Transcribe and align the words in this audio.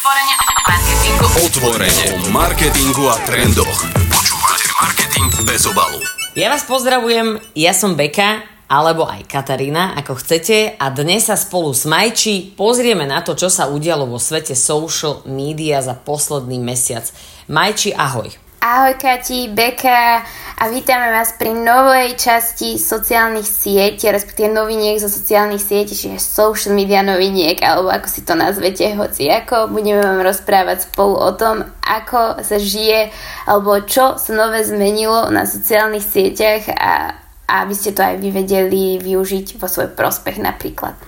Otvorenie 0.00 0.36
o 0.40 0.48
marketingu. 0.64 1.24
Otvorenie 1.44 2.06
o 2.08 2.18
marketingu 2.32 3.04
a 3.12 3.16
trendoch. 3.20 3.84
Počúvate 4.08 4.68
Marketing 4.80 5.28
bez 5.44 5.68
obalu. 5.68 6.00
Ja 6.32 6.48
vás 6.48 6.64
pozdravujem, 6.64 7.36
ja 7.52 7.76
som 7.76 8.00
Beka, 8.00 8.40
alebo 8.64 9.04
aj 9.04 9.28
Katarína, 9.28 9.92
ako 10.00 10.16
chcete. 10.16 10.80
A 10.80 10.88
dnes 10.88 11.28
sa 11.28 11.36
spolu 11.36 11.76
s 11.76 11.84
Majči 11.84 12.56
pozrieme 12.56 13.04
na 13.04 13.20
to, 13.20 13.36
čo 13.36 13.52
sa 13.52 13.68
udialo 13.68 14.08
vo 14.08 14.16
svete 14.16 14.56
social 14.56 15.20
media 15.28 15.84
za 15.84 15.92
posledný 15.92 16.56
mesiac. 16.64 17.04
Majči, 17.52 17.92
ahoj. 17.92 18.32
Ahoj 18.60 19.00
Kati, 19.00 19.48
Beka 19.56 20.20
a 20.60 20.68
vítame 20.68 21.08
vás 21.08 21.32
pri 21.32 21.48
novej 21.56 22.12
časti 22.20 22.76
sociálnych 22.76 23.48
sietí, 23.48 24.04
respektíve 24.04 24.52
noviniek 24.52 25.00
zo 25.00 25.08
sociálnych 25.08 25.64
sietí, 25.64 25.96
čiže 25.96 26.20
social 26.20 26.76
media 26.76 27.00
noviniek, 27.00 27.56
alebo 27.64 27.88
ako 27.88 28.04
si 28.12 28.20
to 28.20 28.36
nazvete, 28.36 28.92
hoci 29.00 29.32
ako. 29.32 29.72
Budeme 29.72 30.04
vám 30.04 30.20
rozprávať 30.20 30.92
spolu 30.92 31.16
o 31.16 31.32
tom, 31.32 31.64
ako 31.80 32.44
sa 32.44 32.60
žije, 32.60 33.08
alebo 33.48 33.80
čo 33.88 34.20
sa 34.20 34.30
nové 34.36 34.60
zmenilo 34.60 35.32
na 35.32 35.48
sociálnych 35.48 36.04
sieťach 36.04 36.68
a, 36.76 37.16
a 37.48 37.64
aby 37.64 37.72
ste 37.72 37.96
to 37.96 38.04
aj 38.04 38.20
vy 38.20 38.28
vedeli 38.28 39.00
využiť 39.00 39.56
vo 39.56 39.72
svoj 39.72 39.88
prospech 39.96 40.36
napríklad. 40.36 41.00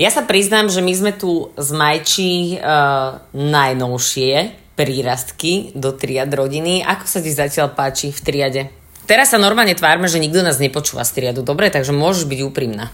Ja 0.00 0.08
sa 0.08 0.24
priznám, 0.24 0.72
že 0.72 0.80
my 0.80 0.92
sme 0.96 1.12
tu 1.12 1.52
z 1.52 1.68
Majči 1.76 2.56
uh, 2.64 3.20
najnovšie, 3.36 4.63
prírastky 4.74 5.70
do 5.74 5.94
triad 5.94 6.30
rodiny. 6.30 6.82
Ako 6.82 7.06
sa 7.06 7.18
ti 7.22 7.30
zatiaľ 7.30 7.74
páči 7.74 8.10
v 8.10 8.20
triade? 8.20 8.62
Teraz 9.04 9.30
sa 9.30 9.38
normálne 9.38 9.76
tvárme, 9.76 10.08
že 10.08 10.22
nikto 10.22 10.40
nás 10.40 10.62
nepočúva 10.62 11.04
z 11.04 11.20
triadu, 11.20 11.44
dobre? 11.44 11.68
Takže 11.68 11.92
môžeš 11.92 12.24
byť 12.24 12.40
úprimná. 12.46 12.90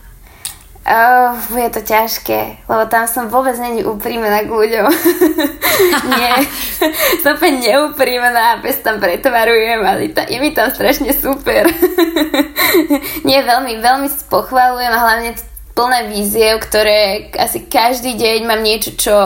Oh, 0.80 1.36
je 1.54 1.70
to 1.70 1.84
ťažké, 1.84 2.64
lebo 2.64 2.88
tam 2.88 3.04
som 3.04 3.28
vôbec 3.28 3.52
není 3.60 3.84
úprimná 3.84 4.42
k 4.42 4.48
ľuďom. 4.48 4.88
Nie, 6.16 6.34
som 7.22 7.36
úplne 7.36 7.60
neúprimná, 7.62 8.64
bez 8.64 8.80
tam 8.80 8.96
pretvarujem, 8.96 9.84
ale 9.84 10.08
je 10.08 10.38
mi 10.40 10.56
tam 10.56 10.72
strašne 10.72 11.12
super. 11.12 11.68
Nie, 13.28 13.44
veľmi, 13.44 13.76
veľmi 13.76 14.08
pochválujem 14.32 14.90
a 14.90 14.98
hlavne 15.04 15.30
plné 15.74 16.10
víziev, 16.10 16.58
ktoré 16.60 17.30
asi 17.38 17.64
každý 17.64 18.18
deň 18.18 18.38
mám 18.44 18.60
niečo, 18.60 18.90
čo 18.98 19.16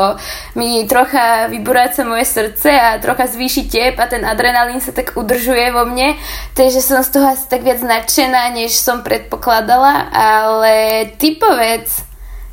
mi 0.54 0.84
trocha 0.84 1.48
vyburáca 1.48 2.04
moje 2.04 2.28
srdce 2.28 2.68
a 2.68 3.00
trocha 3.00 3.26
zvýši 3.26 3.62
tep 3.66 3.96
a 3.96 4.06
ten 4.06 4.22
adrenalín 4.22 4.78
sa 4.78 4.92
tak 4.92 5.16
udržuje 5.16 5.72
vo 5.72 5.88
mne, 5.88 6.14
takže 6.52 6.84
som 6.84 7.00
z 7.00 7.10
toho 7.16 7.32
asi 7.32 7.48
tak 7.48 7.64
viac 7.64 7.80
nadšená, 7.80 8.52
než 8.54 8.76
som 8.76 9.00
predpokladala, 9.00 10.12
ale 10.12 10.74
ty 11.16 11.34
povedz, 11.34 12.04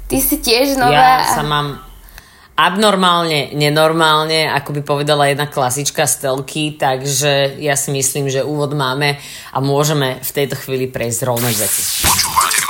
ty 0.08 0.17
si 0.23 0.39
tiež 0.39 0.80
nová. 0.80 1.22
Ja 1.22 1.38
sa 1.38 1.45
mám 1.45 1.92
abnormálne, 2.61 3.55
nenormálne, 3.58 4.45
ako 4.53 4.78
by 4.78 4.81
povedala 4.86 5.31
jedna 5.31 5.50
klasička 5.50 6.05
stelky, 6.05 6.78
takže 6.78 7.58
ja 7.58 7.73
si 7.73 7.89
myslím, 7.89 8.30
že 8.30 8.45
úvod 8.45 8.78
máme 8.78 9.17
a 9.50 9.58
môžeme 9.64 10.22
v 10.22 10.31
tejto 10.31 10.55
chvíli 10.59 10.86
prejsť 10.86 11.26
rovno 11.26 11.50
k 11.50 11.58
veci. 11.58 11.81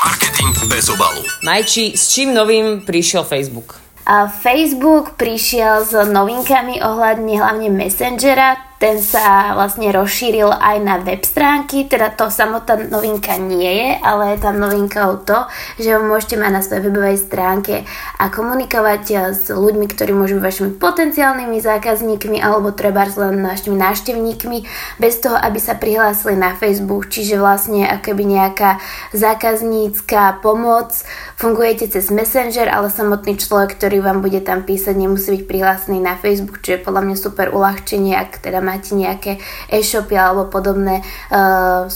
Marketing 0.01 0.49
bez 0.65 0.89
obalu. 0.89 1.21
Majči, 1.45 1.93
s 1.93 2.09
čím 2.09 2.33
novým 2.33 2.81
prišiel 2.81 3.21
Facebook? 3.21 3.77
A 4.09 4.25
Facebook 4.25 5.13
prišiel 5.13 5.85
s 5.85 5.93
novinkami 5.93 6.81
ohľadne 6.81 7.37
hlavne 7.37 7.69
Messengera, 7.69 8.57
ten 8.81 8.97
sa 8.97 9.53
vlastne 9.53 9.93
rozšíril 9.93 10.49
aj 10.49 10.77
na 10.81 10.97
web 11.05 11.21
stránky, 11.21 11.85
teda 11.85 12.17
to 12.17 12.33
samotná 12.33 12.89
novinka 12.89 13.37
nie 13.37 13.69
je, 13.69 13.89
ale 14.01 14.33
je 14.33 14.37
tam 14.41 14.57
novinkou 14.57 15.21
to, 15.21 15.45
že 15.77 16.01
môžete 16.01 16.41
mať 16.41 16.49
na 16.49 16.61
svojej 16.65 16.89
webovej 16.89 17.21
stránke 17.21 17.85
a 18.17 18.25
komunikovať 18.33 19.37
s 19.37 19.53
ľuďmi, 19.53 19.85
ktorí 19.85 20.17
môžu 20.17 20.41
byť 20.41 20.45
vašimi 20.49 20.69
potenciálnymi 20.81 21.61
zákazníkmi 21.61 22.41
alebo 22.41 22.73
treba 22.73 23.05
len 23.05 23.45
našimi 23.45 23.77
návštevníkmi 23.77 24.65
bez 24.97 25.21
toho, 25.21 25.37
aby 25.37 25.61
sa 25.61 25.77
prihlásili 25.77 26.33
na 26.33 26.57
Facebook, 26.57 27.13
čiže 27.13 27.37
vlastne 27.37 27.85
akoby 27.85 28.25
nejaká 28.25 28.81
zákaznícka 29.13 30.41
pomoc, 30.41 31.05
fungujete 31.37 31.85
cez 31.85 32.09
Messenger, 32.09 32.65
ale 32.65 32.89
samotný 32.89 33.37
človek, 33.37 33.77
ktorý 33.77 34.01
vám 34.01 34.25
bude 34.25 34.41
tam 34.41 34.65
písať, 34.65 34.97
nemusí 34.97 35.37
byť 35.37 35.43
prihlásený 35.45 36.01
na 36.01 36.17
Facebook, 36.17 36.65
čo 36.65 36.73
je 36.73 36.79
podľa 36.81 37.05
mňa 37.05 37.15
super 37.21 37.53
uľahčenie, 37.53 38.17
ak 38.17 38.41
teda 38.41 38.70
máte 38.71 38.95
nejaké 38.95 39.43
e-shopy 39.67 40.15
alebo 40.15 40.47
podobné 40.47 41.03
uh, 41.27 41.91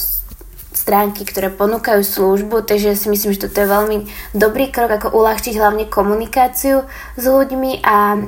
stránky, 0.75 1.23
ktoré 1.23 1.47
ponúkajú 1.47 2.03
službu, 2.03 2.67
takže 2.67 2.99
si 2.99 3.07
myslím, 3.07 3.31
že 3.31 3.47
toto 3.47 3.63
je 3.63 3.71
veľmi 3.71 3.97
dobrý 4.35 4.69
krok, 4.69 4.91
ako 4.91 5.15
uľahčiť 5.15 5.55
hlavne 5.55 5.87
komunikáciu 5.87 6.83
s 7.15 7.23
ľuďmi. 7.23 7.79
A 7.87 8.19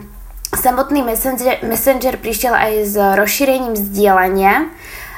samotný 0.56 1.04
messenger, 1.04 1.60
messenger 1.68 2.16
prišiel 2.16 2.56
aj 2.56 2.74
s 2.88 2.96
rozšírením 2.96 3.76
vzdielania, 3.76 4.72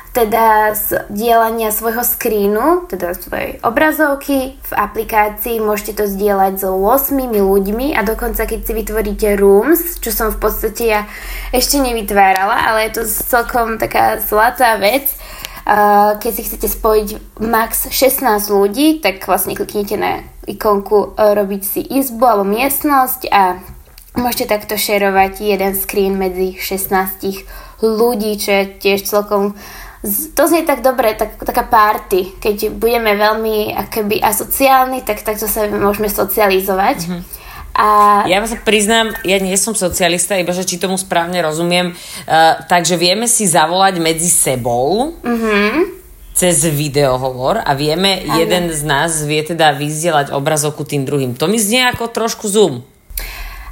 teda 0.10 0.74
z 0.74 1.06
dielania 1.14 1.70
svojho 1.70 2.02
screenu, 2.02 2.90
teda 2.90 3.14
svojej 3.14 3.62
obrazovky 3.62 4.58
v 4.58 4.72
aplikácii 4.74 5.62
môžete 5.62 6.02
to 6.02 6.06
zdieľať 6.10 6.66
so 6.66 6.74
8 6.74 7.14
ľuďmi 7.30 7.94
a 7.94 8.02
dokonca 8.02 8.50
keď 8.50 8.60
si 8.66 8.74
vytvoríte 8.74 9.28
rooms, 9.38 10.02
čo 10.02 10.10
som 10.10 10.34
v 10.34 10.42
podstate 10.42 10.84
ja 10.90 11.02
ešte 11.54 11.78
nevytvárala, 11.78 12.74
ale 12.74 12.90
je 12.90 13.02
to 13.02 13.04
celkom 13.06 13.78
taká 13.78 14.18
zlatá 14.18 14.82
vec, 14.82 15.14
keď 16.18 16.32
si 16.34 16.42
chcete 16.42 16.66
spojiť 16.66 17.08
max 17.46 17.94
16 17.94 18.26
ľudí, 18.50 19.06
tak 19.06 19.22
vlastne 19.30 19.54
kliknite 19.54 19.96
na 20.02 20.26
ikonku 20.50 21.14
e, 21.14 21.38
robiť 21.38 21.62
si 21.62 21.82
izbu 21.86 22.26
alebo 22.26 22.50
miestnosť 22.50 23.30
a 23.30 23.62
môžete 24.18 24.50
takto 24.50 24.82
šerovať 24.82 25.46
jeden 25.46 25.78
screen 25.78 26.18
medzi 26.18 26.58
16 26.58 27.46
ľudí, 27.86 28.32
čo 28.42 28.50
je 28.50 28.64
tiež 28.82 29.06
celkom 29.06 29.54
to 30.08 30.48
znie 30.48 30.64
tak 30.64 30.80
dobre, 30.80 31.12
tak, 31.20 31.36
taká 31.36 31.68
party. 31.68 32.40
Keď 32.40 32.72
budeme 32.72 33.20
veľmi 33.20 33.76
akoby 33.76 34.24
asociálni, 34.24 35.04
tak 35.04 35.28
takto 35.28 35.44
sa 35.44 35.68
môžeme 35.68 36.08
socializovať. 36.08 36.98
Mm-hmm. 37.04 37.22
A... 37.80 37.88
Ja 38.28 38.44
sa 38.44 38.60
priznám, 38.60 39.16
ja 39.24 39.40
nie 39.40 39.56
som 39.60 39.76
socialista, 39.76 40.40
iba 40.40 40.52
že 40.56 40.68
či 40.68 40.80
tomu 40.80 40.96
správne 40.96 41.40
rozumiem. 41.44 41.96
Uh, 42.28 42.60
takže 42.68 42.96
vieme 43.00 43.28
si 43.28 43.48
zavolať 43.48 44.00
medzi 44.04 44.28
sebou 44.28 45.16
mm-hmm. 45.20 45.76
cez 46.36 46.64
videohovor 46.64 47.64
a 47.64 47.72
vieme, 47.76 48.24
ano. 48.24 48.40
jeden 48.40 48.72
z 48.72 48.82
nás 48.84 49.24
vie 49.24 49.44
teda 49.44 49.76
vyzdielať 49.76 50.32
obrazovku 50.36 50.84
tým 50.88 51.04
druhým. 51.08 51.36
To 51.40 51.48
mi 51.48 51.60
znie 51.60 51.88
ako 51.92 52.12
trošku 52.12 52.48
Zoom. 52.48 52.84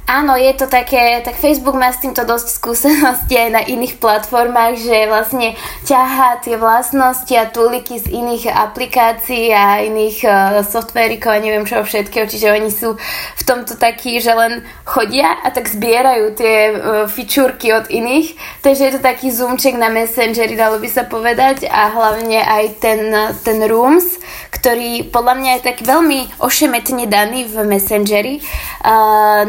Áno, 0.08 0.40
je 0.40 0.48
to 0.56 0.72
také, 0.72 1.20
tak 1.20 1.36
Facebook 1.36 1.76
má 1.76 1.92
s 1.92 2.00
týmto 2.00 2.24
dosť 2.24 2.48
skúsenosti 2.56 3.36
aj 3.36 3.50
na 3.52 3.60
iných 3.60 4.00
platformách, 4.00 4.80
že 4.80 5.04
vlastne 5.04 5.52
ťahá 5.84 6.40
tie 6.40 6.56
vlastnosti 6.56 7.28
a 7.36 7.52
tuliky 7.52 8.00
z 8.00 8.16
iných 8.16 8.48
aplikácií 8.48 9.52
a 9.52 9.84
iných 9.84 10.18
uh, 10.24 10.64
softverikov 10.64 11.36
a 11.36 11.44
neviem 11.44 11.68
čo 11.68 11.84
všetkého, 11.84 12.24
čiže 12.24 12.48
oni 12.48 12.72
sú 12.72 12.96
v 13.36 13.42
tomto 13.44 13.76
takí, 13.76 14.16
že 14.16 14.32
len 14.32 14.64
chodia 14.88 15.44
a 15.44 15.52
tak 15.52 15.68
zbierajú 15.68 16.32
tie 16.32 16.56
uh, 16.72 16.72
fičúrky 17.04 17.76
od 17.76 17.92
iných, 17.92 18.32
takže 18.64 18.88
je 18.88 18.92
to 18.96 19.00
taký 19.04 19.28
zoomček 19.28 19.76
na 19.76 19.92
Messengeri, 19.92 20.56
dalo 20.56 20.80
by 20.80 20.88
sa 20.88 21.04
povedať 21.04 21.68
a 21.68 21.92
hlavne 21.92 22.40
aj 22.40 22.64
ten, 22.80 23.12
ten 23.44 23.60
Rooms, 23.68 24.16
ktorý 24.56 25.12
podľa 25.12 25.34
mňa 25.36 25.50
je 25.60 25.66
tak 25.68 25.84
veľmi 25.84 26.40
ošemetne 26.40 27.04
daný 27.12 27.44
v 27.44 27.60
Messengeri. 27.68 28.40
Uh, 28.80 29.44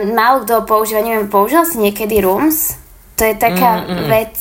ho 0.57 0.61
používa, 0.65 1.05
neviem, 1.05 1.29
použil 1.29 1.61
si 1.67 1.77
niekedy 1.77 2.23
Rooms? 2.23 2.79
To 3.19 3.27
je 3.27 3.35
taká 3.35 3.83
mm, 3.83 3.85
mm. 3.85 4.07
vec, 4.07 4.33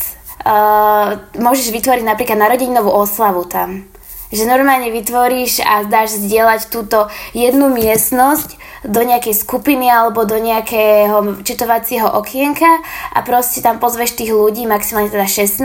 uh, 0.46 1.18
môžeš 1.36 1.74
vytvoriť 1.74 2.04
napríklad 2.06 2.38
narodeninovú 2.38 2.88
oslavu 2.88 3.44
tam 3.44 3.84
že 4.28 4.44
normálne 4.44 4.92
vytvoríš 4.92 5.64
a 5.64 5.88
dáš 5.88 6.20
zdieľať 6.20 6.68
túto 6.68 7.08
jednu 7.32 7.72
miestnosť 7.72 8.60
do 8.86 9.00
nejakej 9.02 9.34
skupiny 9.34 9.90
alebo 9.90 10.22
do 10.22 10.38
nejakého 10.38 11.42
četovacieho 11.42 12.06
okienka 12.06 12.68
a 13.10 13.18
proste 13.24 13.64
tam 13.64 13.82
pozveš 13.82 14.14
tých 14.14 14.30
ľudí, 14.30 14.68
maximálne 14.68 15.10
teda 15.10 15.26
16 15.26 15.58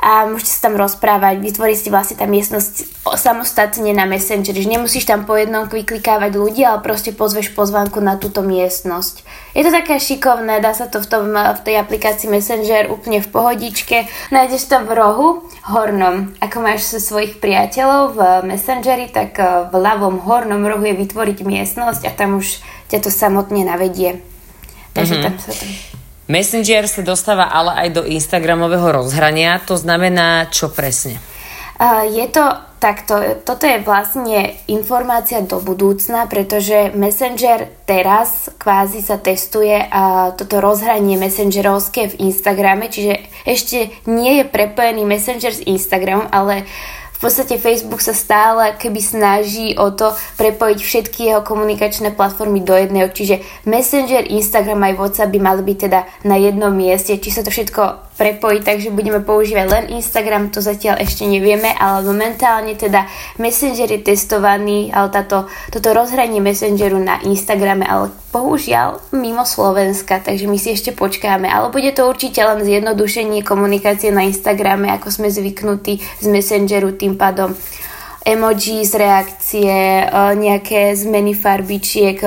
a 0.00 0.30
môžete 0.30 0.50
sa 0.54 0.70
tam 0.70 0.78
rozprávať, 0.78 1.42
vytvorí 1.42 1.74
si 1.76 1.92
vlastne 1.92 2.16
tá 2.16 2.24
miestnosť 2.24 3.04
samostatne 3.18 3.92
na 3.92 4.06
Messenger, 4.08 4.56
že 4.56 4.70
nemusíš 4.70 5.04
tam 5.04 5.26
po 5.28 5.36
jednom 5.36 5.68
vyklikávať 5.68 6.32
ľudí, 6.32 6.62
ale 6.64 6.80
proste 6.80 7.12
pozveš 7.12 7.52
pozvánku 7.52 8.00
na 8.00 8.16
túto 8.16 8.40
miestnosť. 8.40 9.26
Je 9.50 9.66
to 9.66 9.74
také 9.74 9.98
šikovné, 9.98 10.62
dá 10.62 10.70
sa 10.70 10.86
to 10.86 11.02
v, 11.02 11.06
tom, 11.10 11.34
v 11.34 11.60
tej 11.66 11.82
aplikácii 11.82 12.30
Messenger 12.30 12.86
úplne 12.86 13.18
v 13.18 13.28
pohodičke, 13.28 14.06
nájdeš 14.30 14.70
to 14.70 14.78
v 14.86 14.90
rohu 14.94 15.28
hornom, 15.66 16.34
ako 16.38 16.56
máš 16.62 16.86
sa 16.86 16.98
svojich 17.02 17.42
priateľov 17.42 18.02
v 18.14 18.20
Messengeri, 18.46 19.10
tak 19.10 19.34
eh, 19.42 19.66
v 19.66 19.74
ľavom 19.74 20.22
hornom 20.22 20.62
rohu 20.62 20.86
je 20.86 20.94
vytvoriť 20.94 21.42
miestnosť 21.42 22.02
a 22.06 22.10
tam 22.14 22.38
už 22.38 22.62
ťa 22.94 22.98
to 23.02 23.10
samotne 23.10 23.66
navedie. 23.66 24.22
Takže 24.94 25.18
mm-hmm. 25.18 25.26
tam 25.26 25.34
sa 25.42 25.52
tam... 25.54 25.70
Messenger 26.30 26.86
sa 26.86 27.02
dostáva 27.02 27.50
ale 27.50 27.74
aj 27.74 27.88
do 27.90 28.02
Instagramového 28.06 29.02
rozhrania, 29.02 29.58
to 29.66 29.74
znamená 29.74 30.46
čo 30.54 30.70
presne? 30.70 31.18
Uh, 31.74 32.06
je 32.06 32.22
to 32.30 32.69
tak 32.80 33.04
to, 33.04 33.36
toto 33.44 33.68
je 33.68 33.84
vlastne 33.84 34.56
informácia 34.64 35.44
do 35.44 35.60
budúcna, 35.60 36.24
pretože 36.24 36.96
Messenger 36.96 37.68
teraz 37.84 38.48
kvázi 38.56 39.04
sa 39.04 39.20
testuje 39.20 39.76
a 39.76 40.32
toto 40.32 40.64
rozhranie 40.64 41.20
messengerovské 41.20 42.16
v 42.16 42.32
Instagrame, 42.32 42.88
čiže 42.88 43.20
ešte 43.44 43.92
nie 44.08 44.40
je 44.40 44.44
prepojený 44.48 45.04
Messenger 45.04 45.52
s 45.52 45.60
Instagramom, 45.60 46.32
ale 46.32 46.64
v 47.20 47.28
podstate 47.28 47.60
Facebook 47.60 48.00
sa 48.00 48.16
stále 48.16 48.80
keby 48.80 48.96
snaží 48.96 49.76
o 49.76 49.92
to 49.92 50.16
prepojiť 50.40 50.78
všetky 50.80 51.20
jeho 51.28 51.44
komunikačné 51.44 52.16
platformy 52.16 52.64
do 52.64 52.72
jedného, 52.72 53.12
čiže 53.12 53.44
Messenger, 53.68 54.24
Instagram 54.24 54.80
aj 54.88 54.96
WhatsApp 54.96 55.32
by 55.36 55.40
mali 55.44 55.60
byť 55.60 55.78
teda 55.84 56.00
na 56.24 56.40
jednom 56.40 56.72
mieste, 56.72 57.20
či 57.20 57.28
sa 57.28 57.44
to 57.44 57.52
všetko 57.52 58.09
prepojiť, 58.20 58.60
takže 58.60 58.92
budeme 58.92 59.24
používať 59.24 59.66
len 59.72 59.84
Instagram, 59.96 60.52
to 60.52 60.60
zatiaľ 60.60 61.00
ešte 61.00 61.24
nevieme, 61.24 61.72
ale 61.72 62.04
momentálne 62.04 62.76
teda 62.76 63.08
Messenger 63.40 63.88
je 63.88 64.04
testovaný, 64.04 64.92
ale 64.92 65.08
táto, 65.08 65.48
toto 65.72 65.96
rozhranie 65.96 66.44
Messengeru 66.44 67.00
na 67.00 67.16
Instagrame, 67.24 67.88
ale 67.88 68.12
bohužiaľ 68.28 69.00
mimo 69.16 69.48
Slovenska, 69.48 70.20
takže 70.20 70.44
my 70.44 70.60
si 70.60 70.76
ešte 70.76 70.92
počkáme, 70.92 71.48
ale 71.48 71.72
bude 71.72 71.88
to 71.96 72.04
určite 72.04 72.44
len 72.44 72.60
zjednodušenie 72.60 73.40
komunikácie 73.40 74.12
na 74.12 74.28
Instagrame, 74.28 74.92
ako 74.92 75.08
sme 75.08 75.32
zvyknutí 75.32 76.04
z 76.20 76.26
Messengeru, 76.28 76.92
tým 76.92 77.16
pádom 77.16 77.56
emojis, 78.20 78.92
reakcie, 78.92 80.04
nejaké 80.36 80.92
zmeny 80.92 81.32
farbičiek, 81.32 82.20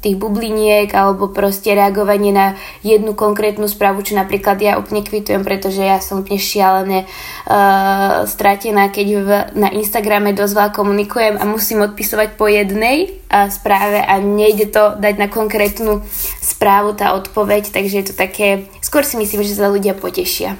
tých 0.00 0.16
bubliniek 0.20 0.92
alebo 0.92 1.32
proste 1.32 1.72
reagovanie 1.72 2.30
na 2.30 2.54
jednu 2.84 3.16
konkrétnu 3.16 3.66
správu, 3.66 4.04
čo 4.04 4.14
napríklad 4.14 4.60
ja 4.60 4.76
úplne 4.76 5.02
kvitujem, 5.02 5.42
pretože 5.42 5.80
ja 5.80 5.98
som 5.98 6.20
úplne 6.20 6.38
šialené 6.38 6.98
uh, 7.08 8.28
stratená, 8.28 8.92
keď 8.92 9.06
v, 9.18 9.28
na 9.56 9.68
Instagrame 9.72 10.36
dosť 10.36 10.52
veľa 10.52 10.70
komunikujem 10.76 11.34
a 11.40 11.44
musím 11.48 11.82
odpisovať 11.84 12.36
po 12.36 12.46
jednej 12.46 13.18
uh, 13.32 13.48
správe 13.48 13.98
a 14.04 14.20
nejde 14.20 14.68
to 14.70 14.94
dať 15.00 15.14
na 15.16 15.28
konkrétnu 15.32 16.04
správu 16.44 16.94
tá 16.94 17.16
odpoveď, 17.16 17.72
takže 17.72 17.94
je 18.00 18.06
to 18.12 18.14
také, 18.14 18.68
skôr 18.84 19.02
si 19.02 19.16
myslím, 19.16 19.42
že 19.42 19.56
sa 19.56 19.72
ľudia 19.72 19.96
potešia. 19.96 20.54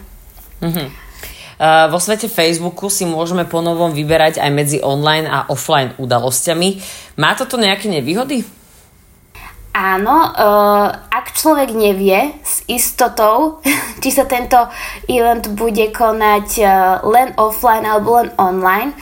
Mm-hmm. 0.64 0.88
Uh, 1.56 1.88
vo 1.88 1.96
svete 1.96 2.28
Facebooku 2.28 2.92
si 2.92 3.08
môžeme 3.08 3.48
ponovom 3.48 3.96
vyberať 3.96 4.44
aj 4.44 4.50
medzi 4.52 4.78
online 4.84 5.24
a 5.24 5.48
offline 5.48 5.96
udalosťami. 5.96 6.68
Má 7.16 7.32
toto 7.32 7.56
nejaké 7.56 7.88
nevýhody? 7.88 8.44
Áno, 9.76 10.32
uh, 10.32 10.88
ak 10.88 11.36
človek 11.36 11.76
nevie 11.76 12.32
s 12.40 12.64
istotou, 12.64 13.60
či 14.00 14.08
sa 14.08 14.24
tento 14.24 14.56
event 15.04 15.52
bude 15.52 15.92
konať 15.92 16.48
uh, 16.64 17.04
len 17.04 17.36
offline 17.36 17.84
alebo 17.84 18.24
len 18.24 18.32
online, 18.40 18.96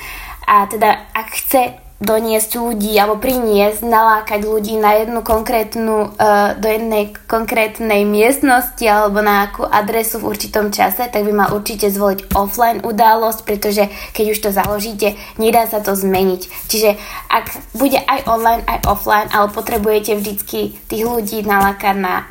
a 0.50 0.66
teda 0.66 1.14
ak 1.14 1.30
chce 1.30 1.83
doniesť 2.02 2.58
ľudí 2.58 2.90
alebo 2.98 3.22
priniesť, 3.22 3.86
nalákať 3.86 4.40
ľudí 4.42 4.74
na 4.82 4.98
jednu 4.98 5.22
konkrétnu, 5.22 6.10
uh, 6.18 6.58
do 6.58 6.66
jednej 6.66 7.14
konkrétnej 7.30 8.02
miestnosti 8.02 8.82
alebo 8.82 9.22
na 9.22 9.46
akú 9.46 9.62
adresu 9.62 10.18
v 10.18 10.34
určitom 10.34 10.74
čase, 10.74 11.06
tak 11.06 11.22
by 11.22 11.32
mal 11.32 11.48
určite 11.54 11.88
zvoliť 11.88 12.34
offline 12.34 12.82
udalosť, 12.82 13.40
pretože 13.46 13.86
keď 14.10 14.24
už 14.34 14.38
to 14.42 14.50
založíte, 14.50 15.14
nedá 15.38 15.70
sa 15.70 15.78
to 15.78 15.94
zmeniť. 15.94 16.42
Čiže 16.66 16.98
ak 17.30 17.78
bude 17.78 18.02
aj 18.02 18.26
online, 18.26 18.62
aj 18.66 18.78
offline, 18.90 19.30
ale 19.30 19.54
potrebujete 19.54 20.18
vždycky 20.18 20.74
tých 20.90 21.02
ľudí 21.06 21.46
nalákať 21.46 21.96
na 21.96 22.26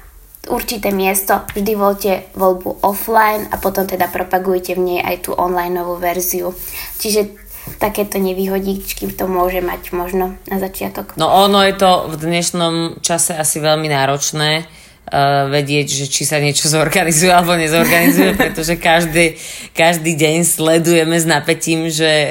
určité 0.51 0.91
miesto, 0.91 1.39
vždy 1.55 1.73
voľte 1.79 2.11
voľbu 2.35 2.83
offline 2.83 3.47
a 3.47 3.55
potom 3.55 3.87
teda 3.87 4.11
propagujte 4.11 4.75
v 4.75 4.83
nej 4.83 4.99
aj 4.99 5.29
tú 5.29 5.31
online 5.31 5.79
novú 5.79 5.95
verziu. 5.95 6.51
Čiže 6.99 7.43
takéto 7.79 8.19
nevýhodičky 8.19 9.11
to 9.15 9.27
môže 9.27 9.63
mať 9.63 9.95
možno 9.95 10.35
na 10.47 10.57
začiatok. 10.59 11.15
No 11.15 11.31
ono 11.31 11.63
je 11.63 11.75
to 11.75 12.11
v 12.11 12.15
dnešnom 12.19 12.99
čase 12.99 13.31
asi 13.35 13.63
veľmi 13.63 13.87
náročné 13.87 14.63
uh, 14.63 15.47
vedieť, 15.47 15.87
že 16.03 16.05
či 16.11 16.27
sa 16.27 16.43
niečo 16.43 16.67
zorganizuje 16.67 17.31
alebo 17.31 17.55
nezorganizuje, 17.55 18.35
pretože 18.41 18.75
každý, 18.75 19.39
každý 19.71 20.15
deň 20.15 20.43
sledujeme 20.43 21.15
s 21.15 21.23
napätím, 21.27 21.87
že 21.87 22.07
uh, 22.07 22.29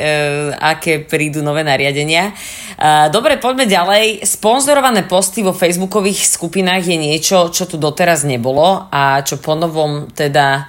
aké 0.61 1.01
prídu 1.01 1.41
nové 1.41 1.65
nariadenia. 1.65 2.37
Uh, 2.77 3.09
dobre, 3.09 3.41
poďme 3.41 3.65
ďalej. 3.69 4.25
Sponzorované 4.29 5.09
posty 5.09 5.41
vo 5.41 5.57
facebookových 5.57 6.29
skupinách 6.29 6.85
je 6.85 6.97
niečo, 7.01 7.49
čo 7.49 7.65
tu 7.65 7.81
doteraz 7.81 8.29
nebolo 8.29 8.89
a 8.93 9.25
čo 9.25 9.41
ponovom 9.41 10.13
teda 10.13 10.69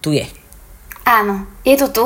tu 0.00 0.16
je. 0.16 0.24
Áno, 1.08 1.48
je 1.64 1.76
to 1.80 1.88
tu 1.88 2.04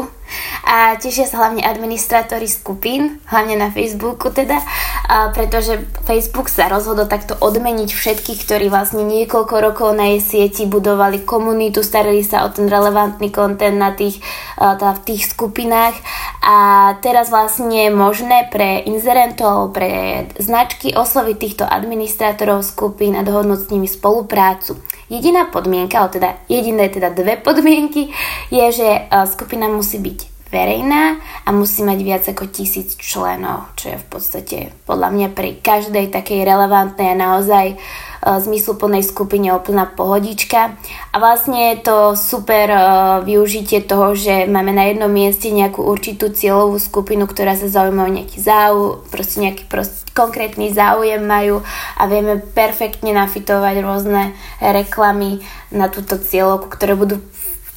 a 0.62 0.94
tešia 0.96 1.26
sa 1.26 1.42
hlavne 1.42 1.64
administrátori 1.64 2.46
skupín, 2.46 3.20
hlavne 3.28 3.58
na 3.58 3.68
Facebooku 3.68 4.30
teda, 4.30 4.60
a 5.08 5.30
pretože 5.34 5.84
Facebook 6.08 6.48
sa 6.48 6.70
rozhodol 6.70 7.10
takto 7.10 7.36
odmeniť 7.36 7.90
všetkých, 7.90 8.42
ktorí 8.46 8.66
vlastne 8.70 9.04
niekoľko 9.04 9.54
rokov 9.60 9.92
na 9.92 10.14
jej 10.16 10.22
sieti 10.22 10.64
budovali 10.68 11.26
komunitu, 11.26 11.84
starali 11.84 12.24
sa 12.24 12.46
o 12.46 12.52
ten 12.52 12.70
relevantný 12.70 13.28
kontent 13.28 13.76
na 13.76 13.92
tých, 13.92 14.22
teda 14.56 14.98
v 14.98 15.04
tých 15.04 15.32
skupinách 15.32 15.96
a 16.42 16.56
teraz 17.04 17.30
vlastne 17.30 17.86
je 17.86 17.90
možné 17.92 18.48
pre 18.50 18.82
inzerentov, 18.82 19.74
pre 19.76 20.26
značky 20.38 20.94
osloviť 20.96 21.36
týchto 21.38 21.64
administrátorov 21.66 22.66
skupín 22.66 23.14
a 23.14 23.26
dohodnúť 23.26 23.66
s 23.66 23.70
nimi 23.70 23.88
spoluprácu. 23.90 24.78
Jediná 25.12 25.44
podmienka, 25.52 26.00
ale 26.00 26.08
teda 26.08 26.28
jediné 26.48 26.88
teda 26.88 27.12
dve 27.12 27.36
podmienky, 27.36 28.08
je, 28.48 28.72
že 28.72 28.88
skupina 29.28 29.68
musí 29.68 30.00
byť 30.00 30.31
verejná 30.52 31.16
a 31.42 31.50
musí 31.50 31.80
mať 31.80 31.98
viac 32.04 32.24
ako 32.28 32.52
tisíc 32.52 32.94
členov, 33.00 33.72
čo 33.80 33.96
je 33.96 33.98
v 33.98 34.06
podstate 34.12 34.56
podľa 34.84 35.08
mňa 35.08 35.28
pri 35.32 35.56
každej 35.64 36.12
takej 36.12 36.44
relevantnej 36.44 37.16
a 37.16 37.18
naozaj 37.18 37.66
uh, 37.74 38.36
zmysluplnej 38.36 39.00
skupine 39.00 39.48
úplná 39.56 39.88
pohodička. 39.88 40.76
A 41.10 41.16
vlastne 41.16 41.72
je 41.72 41.88
to 41.88 41.96
super 42.12 42.68
uh, 42.68 42.84
využitie 43.24 43.80
toho, 43.88 44.12
že 44.12 44.44
máme 44.44 44.76
na 44.76 44.92
jednom 44.92 45.08
mieste 45.08 45.48
nejakú 45.48 45.80
určitú 45.80 46.28
cieľovú 46.28 46.76
skupinu, 46.76 47.24
ktorá 47.24 47.56
sa 47.56 47.72
zaujíma 47.72 48.04
o 48.04 48.14
nejaký 48.14 48.38
záujem, 48.38 49.00
proste 49.08 49.40
nejaký 49.40 49.64
prost, 49.72 50.04
konkrétny 50.12 50.68
záujem 50.68 51.24
majú 51.24 51.64
a 51.96 52.04
vieme 52.04 52.36
perfektne 52.38 53.16
nafitovať 53.16 53.80
rôzne 53.80 54.36
reklamy 54.60 55.40
na 55.72 55.88
túto 55.88 56.20
cieľovku, 56.20 56.68
ktoré 56.68 56.92
budú 56.92 57.16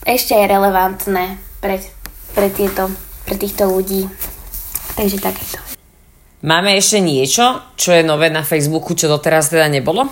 ešte 0.06 0.38
aj 0.38 0.46
relevantné 0.52 1.40
pre 1.64 1.82
pre, 2.36 2.52
tieto, 2.52 2.92
pre 3.24 3.40
týchto 3.40 3.72
ľudí. 3.72 4.06
Takže 5.00 5.18
takéto. 5.24 5.58
Máme 6.46 6.78
ešte 6.78 7.02
niečo, 7.02 7.74
čo 7.74 7.96
je 7.96 8.06
nové 8.06 8.30
na 8.30 8.46
Facebooku, 8.46 8.94
čo 8.94 9.10
doteraz 9.10 9.50
teda 9.50 9.66
nebolo? 9.66 10.06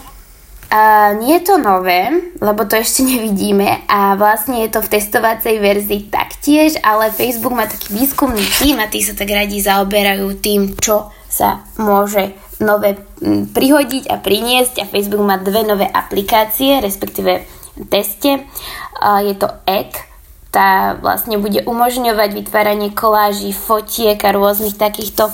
Uh, 0.73 1.13
nie 1.21 1.37
je 1.37 1.53
to 1.53 1.61
nové, 1.61 2.09
lebo 2.41 2.65
to 2.65 2.73
ešte 2.73 3.05
nevidíme 3.05 3.85
a 3.85 4.17
vlastne 4.17 4.65
je 4.65 4.73
to 4.73 4.81
v 4.81 4.97
testovacej 4.97 5.61
verzii 5.61 6.09
taktiež, 6.09 6.81
ale 6.81 7.13
Facebook 7.13 7.53
má 7.53 7.69
taký 7.69 7.93
výskumný 7.93 8.41
tým 8.57 8.81
a 8.81 8.89
tí 8.89 9.05
sa 9.05 9.13
tak 9.13 9.29
radi 9.29 9.61
zaoberajú 9.61 10.33
tým, 10.41 10.73
čo 10.81 11.13
sa 11.29 11.61
môže 11.77 12.33
nové 12.57 12.97
prihodiť 13.53 14.09
a 14.09 14.17
priniesť 14.17 14.81
a 14.81 14.89
Facebook 14.89 15.21
má 15.21 15.37
dve 15.37 15.61
nové 15.61 15.85
aplikácie, 15.85 16.81
respektíve 16.81 17.45
teste. 17.93 18.41
Uh, 18.97 19.21
je 19.29 19.37
to 19.37 19.53
Egg, 19.69 19.93
tá 20.53 20.93
vlastne 21.01 21.41
bude 21.41 21.65
umožňovať 21.65 22.29
vytváranie 22.37 22.93
koláží, 22.93 23.49
fotiek 23.49 24.21
a 24.21 24.29
rôznych 24.29 24.77
takýchto 24.77 25.33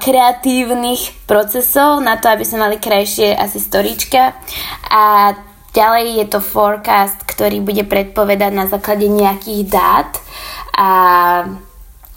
kreatívnych 0.00 1.28
procesov 1.28 2.00
na 2.00 2.16
to, 2.16 2.32
aby 2.32 2.48
sme 2.48 2.64
mali 2.64 2.80
krajšie 2.80 3.36
asi 3.36 3.60
storička. 3.60 4.32
A 4.88 5.36
ďalej 5.76 6.24
je 6.24 6.26
to 6.32 6.40
forecast, 6.40 7.20
ktorý 7.28 7.60
bude 7.60 7.84
predpovedať 7.84 8.52
na 8.56 8.64
základe 8.64 9.12
nejakých 9.12 9.68
dát 9.68 10.10
a 10.72 10.88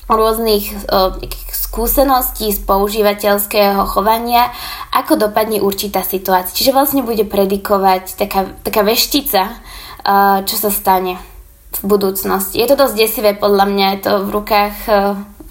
rôznych 0.07 0.71
uh, 0.87 1.19
skúseností 1.51 2.55
z 2.55 2.63
používateľského 2.63 3.83
chovania, 3.83 4.47
ako 4.95 5.27
dopadne 5.27 5.59
určitá 5.59 6.07
situácia. 6.07 6.55
Čiže 6.55 6.71
vlastne 6.71 7.03
bude 7.03 7.27
predikovať 7.27 8.15
taká, 8.15 8.47
taká 8.63 8.79
veštica, 8.87 9.59
uh, 10.07 10.39
čo 10.47 10.55
sa 10.55 10.71
stane 10.71 11.32
v 11.81 11.85
budúcnosti. 11.87 12.59
Je 12.61 12.67
to 12.69 12.77
dosť 12.77 12.95
desivé 12.95 13.31
podľa 13.33 13.65
mňa, 13.65 13.85
je 13.97 13.99
to 14.05 14.13
v 14.25 14.29
rukách 14.29 14.75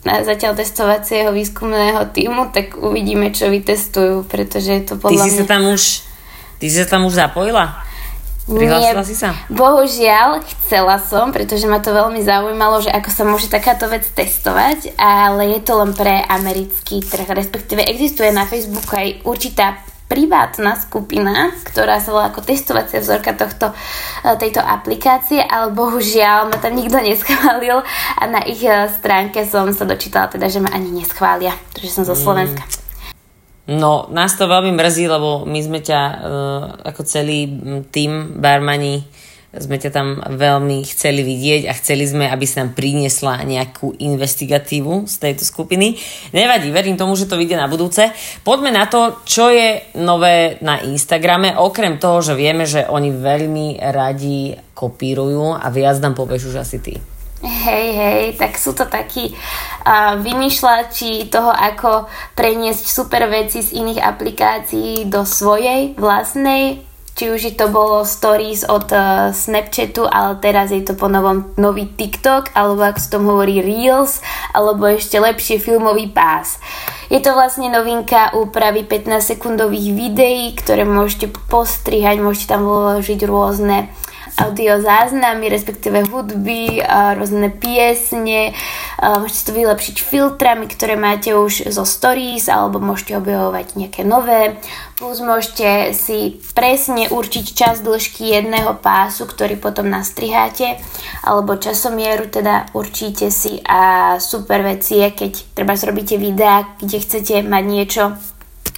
na 0.07 0.15
eh, 0.21 0.25
zatiaľ 0.27 0.53
testovacieho 0.55 1.35
výskumného 1.35 2.11
týmu, 2.15 2.55
tak 2.55 2.79
uvidíme, 2.79 3.35
čo 3.35 3.51
vytestujú, 3.51 4.29
pretože 4.31 4.71
je 4.71 4.83
to 4.87 4.95
podľa 5.01 5.25
ty 5.25 5.31
si 5.31 5.33
mňa... 5.35 5.43
Sa 5.43 5.47
tam 5.49 5.63
už, 5.73 5.83
ty 6.63 6.67
si 6.71 6.77
sa 6.79 6.87
tam 6.87 7.03
už 7.09 7.15
zapojila? 7.19 7.83
Prihlásila 8.43 9.07
si 9.07 9.15
sa? 9.15 9.39
Bohužiaľ, 9.47 10.43
chcela 10.43 10.99
som, 10.99 11.31
pretože 11.31 11.71
ma 11.71 11.79
to 11.79 11.95
veľmi 11.95 12.27
zaujímalo, 12.27 12.83
že 12.83 12.91
ako 12.91 13.11
sa 13.15 13.23
môže 13.23 13.47
takáto 13.47 13.87
vec 13.87 14.03
testovať, 14.03 14.99
ale 14.99 15.55
je 15.55 15.61
to 15.63 15.79
len 15.79 15.95
pre 15.95 16.27
americký 16.27 17.07
trh, 17.07 17.31
respektíve 17.31 17.87
existuje 17.87 18.35
na 18.35 18.43
Facebooku 18.43 18.99
aj 18.99 19.23
určitá 19.23 19.79
privátna 20.13 20.77
skupina, 20.77 21.49
ktorá 21.65 21.97
sa 21.97 22.13
volá 22.13 22.29
ako 22.29 22.45
testovacia 22.45 23.01
vzorka 23.01 23.33
tohto, 23.33 23.73
e, 23.73 24.37
tejto 24.37 24.61
aplikácie, 24.61 25.41
ale 25.41 25.73
bohužiaľ 25.73 26.53
ma 26.53 26.61
tam 26.61 26.77
nikto 26.77 27.01
neschválil 27.01 27.81
a 28.21 28.23
na 28.29 28.45
ich 28.45 28.61
e, 28.61 28.93
stránke 28.93 29.49
som 29.49 29.73
sa 29.73 29.89
dočítala 29.89 30.29
teda, 30.29 30.53
že 30.53 30.61
ma 30.61 30.69
ani 30.69 30.93
neschvália, 30.93 31.57
pretože 31.73 31.97
som 31.97 32.05
zo 32.05 32.13
mm. 32.13 32.21
Slovenska. 32.21 32.63
No, 33.73 34.11
nás 34.13 34.37
to 34.37 34.51
veľmi 34.51 34.77
mrzí, 34.77 35.09
lebo 35.09 35.49
my 35.49 35.61
sme 35.63 35.79
ťa 35.79 36.01
uh, 36.03 36.19
ako 36.83 37.07
celý 37.07 37.47
tým 37.95 38.43
barmani 38.43 39.07
sme 39.53 39.77
ťa 39.77 39.91
tam 39.93 40.09
veľmi 40.17 40.81
chceli 40.89 41.21
vidieť 41.21 41.69
a 41.69 41.77
chceli 41.77 42.09
sme, 42.09 42.25
aby 42.25 42.49
sa 42.49 42.65
nám 42.65 42.73
priniesla 42.73 43.45
nejakú 43.45 43.93
investigatívu 44.01 45.05
z 45.05 45.15
tejto 45.21 45.45
skupiny. 45.45 46.01
Nevadí, 46.33 46.73
verím 46.73 46.97
tomu, 46.97 47.13
že 47.13 47.29
to 47.29 47.37
vyjde 47.37 47.61
na 47.61 47.69
budúce. 47.69 48.09
Poďme 48.41 48.73
na 48.73 48.89
to, 48.89 49.21
čo 49.29 49.53
je 49.53 49.93
nové 50.01 50.57
na 50.65 50.81
Instagrame, 50.81 51.53
okrem 51.53 52.01
toho, 52.01 52.25
že 52.25 52.33
vieme, 52.33 52.65
že 52.65 52.89
oni 52.89 53.13
veľmi 53.13 53.77
radi 53.93 54.57
kopírujú 54.73 55.61
a 55.61 55.69
viac 55.69 56.01
nám 56.01 56.17
povieš 56.17 56.57
už 56.57 56.57
asi 56.65 56.81
ty. 56.81 56.97
Hej, 57.43 57.87
hej, 57.99 58.25
tak 58.39 58.55
sú 58.55 58.71
to 58.71 58.87
takí 58.87 59.35
uh, 59.35 60.15
vymýšľači 60.23 61.27
toho, 61.27 61.51
ako 61.51 62.07
preniesť 62.39 62.87
super 62.87 63.27
veci 63.27 63.67
z 63.67 63.83
iných 63.83 63.99
aplikácií 63.99 65.11
do 65.11 65.27
svojej 65.27 65.99
vlastnej 65.99 66.92
či 67.13 67.29
už 67.29 67.55
to 67.61 67.69
bolo 67.69 68.09
stories 68.09 68.65
od 68.65 68.89
uh, 68.89 69.31
Snapchatu, 69.31 70.09
ale 70.09 70.41
teraz 70.41 70.73
je 70.73 70.81
to 70.81 70.97
po 70.97 71.13
novom 71.13 71.53
nový 71.61 71.87
TikTok, 71.87 72.57
alebo 72.57 72.89
ako 72.89 72.99
sa 72.99 73.13
tom 73.13 73.29
hovorí 73.29 73.61
Reels, 73.61 74.25
alebo 74.57 74.89
ešte 74.89 75.21
lepšie 75.21 75.61
filmový 75.61 76.09
pás. 76.09 76.57
Je 77.13 77.21
to 77.21 77.37
vlastne 77.37 77.69
novinka 77.69 78.33
úpravy 78.33 78.89
15 78.89 79.37
sekundových 79.37 79.93
videí, 79.93 80.57
ktoré 80.57 80.89
môžete 80.89 81.29
postrihať, 81.53 82.25
môžete 82.25 82.57
tam 82.57 82.65
vložiť 82.65 83.21
rôzne 83.29 83.93
audio 84.41 84.81
záznamy, 84.81 85.49
respektíve 85.53 86.09
hudby, 86.09 86.81
rôzne 87.19 87.53
piesne. 87.53 88.57
Môžete 88.97 89.43
to 89.49 89.53
vylepšiť 89.53 89.97
filtrami, 90.01 90.71
ktoré 90.71 90.97
máte 90.97 91.37
už 91.37 91.69
zo 91.69 91.85
stories, 91.85 92.49
alebo 92.49 92.81
môžete 92.81 93.19
objavovať 93.19 93.77
nejaké 93.77 94.03
nové. 94.07 94.57
Plus 94.97 95.19
môžete 95.19 95.93
si 95.99 96.39
presne 96.55 97.11
určiť 97.11 97.47
čas 97.59 97.83
dĺžky 97.83 98.31
jedného 98.31 98.79
pásu, 98.79 99.27
ktorý 99.27 99.59
potom 99.59 99.91
nastriháte, 99.91 100.79
alebo 101.27 101.59
časomieru 101.59 102.31
teda 102.31 102.71
určíte 102.71 103.35
si 103.35 103.59
a 103.67 104.17
super 104.23 104.63
vec 104.63 104.87
je, 104.87 105.11
keď 105.11 105.33
treba 105.59 105.75
zrobíte 105.75 106.15
videa, 106.17 106.79
kde 106.79 107.03
chcete 107.03 107.43
mať 107.43 107.65
niečo 107.67 108.03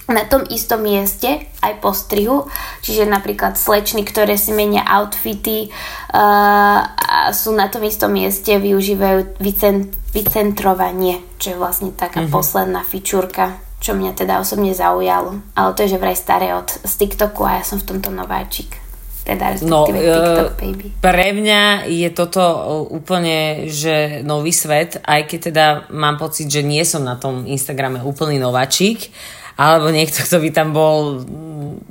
na 0.05 0.23
tom 0.29 0.45
istom 0.53 0.85
mieste 0.85 1.49
aj 1.65 1.73
po 1.81 1.89
strihu, 1.89 2.45
čiže 2.85 3.09
napríklad 3.09 3.57
slečny, 3.57 4.05
ktoré 4.05 4.37
si 4.37 4.53
menia 4.53 4.85
outfity 4.85 5.73
uh, 5.73 6.79
a 6.85 7.33
sú 7.33 7.57
na 7.57 7.73
tom 7.73 7.81
istom 7.81 8.13
mieste, 8.13 8.53
využívajú 8.61 9.41
vycent- 9.41 9.97
vycentrovanie, 10.13 11.25
čo 11.41 11.53
je 11.53 11.57
vlastne 11.57 11.89
taká 11.89 12.21
mm-hmm. 12.21 12.35
posledná 12.37 12.81
fičúrka, 12.85 13.57
čo 13.81 13.97
mňa 13.97 14.13
teda 14.13 14.37
osobne 14.37 14.77
zaujalo. 14.77 15.41
Ale 15.57 15.73
to 15.73 15.83
je 15.83 15.97
že 15.97 16.01
vraj 16.01 16.17
staré 16.17 16.53
od 16.53 16.69
z 16.69 16.93
TikToku 17.01 17.41
a 17.41 17.61
ja 17.61 17.63
som 17.65 17.81
v 17.81 17.89
tomto 17.89 18.13
nováčik. 18.13 18.85
Teda 19.25 19.57
no, 19.65 19.89
TikTok, 19.89 20.53
baby. 20.61 20.87
Pre 21.01 21.27
mňa 21.33 21.89
je 21.89 22.09
toto 22.13 22.45
e, 22.45 22.59
úplne, 22.93 23.65
že 23.73 24.21
nový 24.21 24.53
svet, 24.53 25.01
aj 25.01 25.25
keď 25.25 25.39
teda 25.49 25.65
mám 25.97 26.21
pocit, 26.21 26.45
že 26.45 26.61
nie 26.61 26.85
som 26.85 27.01
na 27.01 27.17
tom 27.17 27.41
Instagrame 27.49 28.05
úplný 28.05 28.37
nováčik, 28.37 29.09
alebo 29.55 29.87
niekto, 29.87 30.19
kto 30.23 30.37
by 30.43 30.49
tam 30.51 30.75
bol 30.75 31.23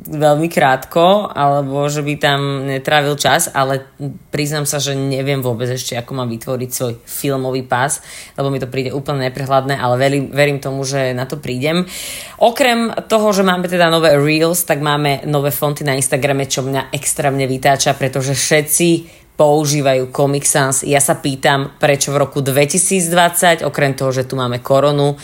veľmi 0.05 0.53
krátko, 0.53 1.33
alebo 1.33 1.89
že 1.89 2.05
by 2.05 2.15
tam 2.21 2.69
netrávil 2.69 3.17
čas, 3.17 3.49
ale 3.49 3.89
priznám 4.29 4.69
sa, 4.69 4.77
že 4.77 4.93
neviem 4.93 5.41
vôbec 5.41 5.67
ešte, 5.73 5.97
ako 5.97 6.13
mám 6.13 6.29
vytvoriť 6.29 6.71
svoj 6.71 6.95
filmový 7.09 7.65
pás, 7.65 8.05
lebo 8.37 8.53
mi 8.53 8.61
to 8.61 8.69
príde 8.69 8.93
úplne 8.93 9.33
neprehľadné, 9.33 9.81
ale 9.81 9.97
verím, 9.97 10.29
verím 10.29 10.59
tomu, 10.61 10.85
že 10.85 11.17
na 11.17 11.25
to 11.25 11.41
prídem. 11.41 11.89
Okrem 12.37 12.93
toho, 13.09 13.33
že 13.33 13.49
máme 13.49 13.65
teda 13.65 13.89
nové 13.89 14.13
Reels, 14.13 14.69
tak 14.69 14.85
máme 14.85 15.25
nové 15.25 15.49
fonty 15.49 15.89
na 15.89 15.97
Instagrame, 15.97 16.45
čo 16.45 16.61
mňa 16.61 16.93
extrémne 16.93 17.49
vytáča, 17.49 17.97
pretože 17.97 18.37
všetci 18.37 18.89
používajú 19.35 20.15
Comic 20.15 20.47
Sans. 20.47 20.87
Ja 20.87 21.03
sa 21.03 21.19
pýtam, 21.19 21.75
prečo 21.83 22.15
v 22.15 22.23
roku 22.23 22.39
2020, 22.39 23.67
okrem 23.67 23.99
toho, 23.99 24.15
že 24.15 24.31
tu 24.31 24.39
máme 24.39 24.63
koronu, 24.63 25.19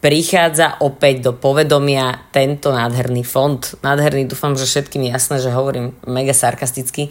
prichádza 0.00 0.80
opäť 0.84 1.30
do 1.30 1.32
povedomia 1.32 2.28
tento 2.34 2.74
nádherný 2.74 3.24
fond. 3.24 3.60
Nádherný, 3.80 4.28
dúfam, 4.28 4.52
že 4.58 4.68
všetkým 4.68 5.08
je 5.08 5.10
jasné, 5.14 5.36
že 5.40 5.54
hovorím 5.54 5.96
mega 6.04 6.36
sarkasticky. 6.36 7.08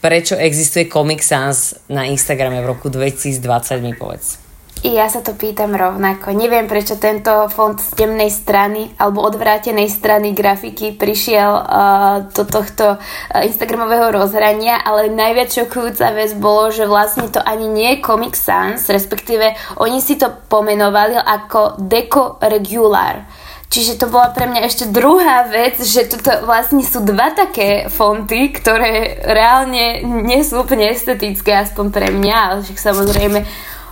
Prečo 0.00 0.36
existuje 0.36 0.86
Comic 0.86 1.24
Sans 1.24 1.76
na 1.88 2.06
Instagrame 2.06 2.62
v 2.62 2.70
roku 2.70 2.88
2020, 2.92 3.82
mi 3.82 3.96
povedz. 3.96 4.45
I 4.86 4.94
ja 4.94 5.10
sa 5.10 5.18
to 5.18 5.34
pýtam 5.34 5.74
rovnako. 5.74 6.30
Neviem, 6.30 6.70
prečo 6.70 6.94
tento 6.94 7.50
fond 7.50 7.74
z 7.74 7.90
temnej 7.98 8.30
strany 8.30 8.94
alebo 9.02 9.18
odvrátenej 9.26 9.90
strany 9.90 10.30
grafiky 10.30 10.94
prišiel 10.94 11.50
uh, 11.58 12.30
do 12.30 12.46
tohto 12.46 12.94
uh, 12.94 13.42
Instagramového 13.42 14.14
rozhrania, 14.14 14.78
ale 14.78 15.10
najviac 15.10 15.50
šokujúca 15.50 16.14
vec 16.14 16.38
bolo, 16.38 16.70
že 16.70 16.86
vlastne 16.86 17.26
to 17.26 17.42
ani 17.42 17.66
nie 17.66 17.98
je 17.98 18.06
Comic 18.06 18.38
Sans, 18.38 18.78
respektíve 18.78 19.58
oni 19.82 19.98
si 19.98 20.14
to 20.14 20.30
pomenovali 20.46 21.18
ako 21.18 21.82
Deco 21.82 22.38
Regular. 22.38 23.26
Čiže 23.66 23.98
to 23.98 24.06
bola 24.06 24.30
pre 24.30 24.46
mňa 24.46 24.70
ešte 24.70 24.86
druhá 24.94 25.50
vec, 25.50 25.82
že 25.82 26.06
toto 26.06 26.46
vlastne 26.46 26.86
sú 26.86 27.02
dva 27.02 27.34
také 27.34 27.90
fonty, 27.90 28.54
ktoré 28.54 29.18
reálne 29.26 30.06
nie 30.22 30.46
sú 30.46 30.62
úplne 30.62 30.94
estetické, 30.94 31.58
aspoň 31.58 31.86
pre 31.90 32.14
mňa, 32.14 32.36
ale 32.38 32.58
však 32.62 32.78
samozrejme 32.78 33.42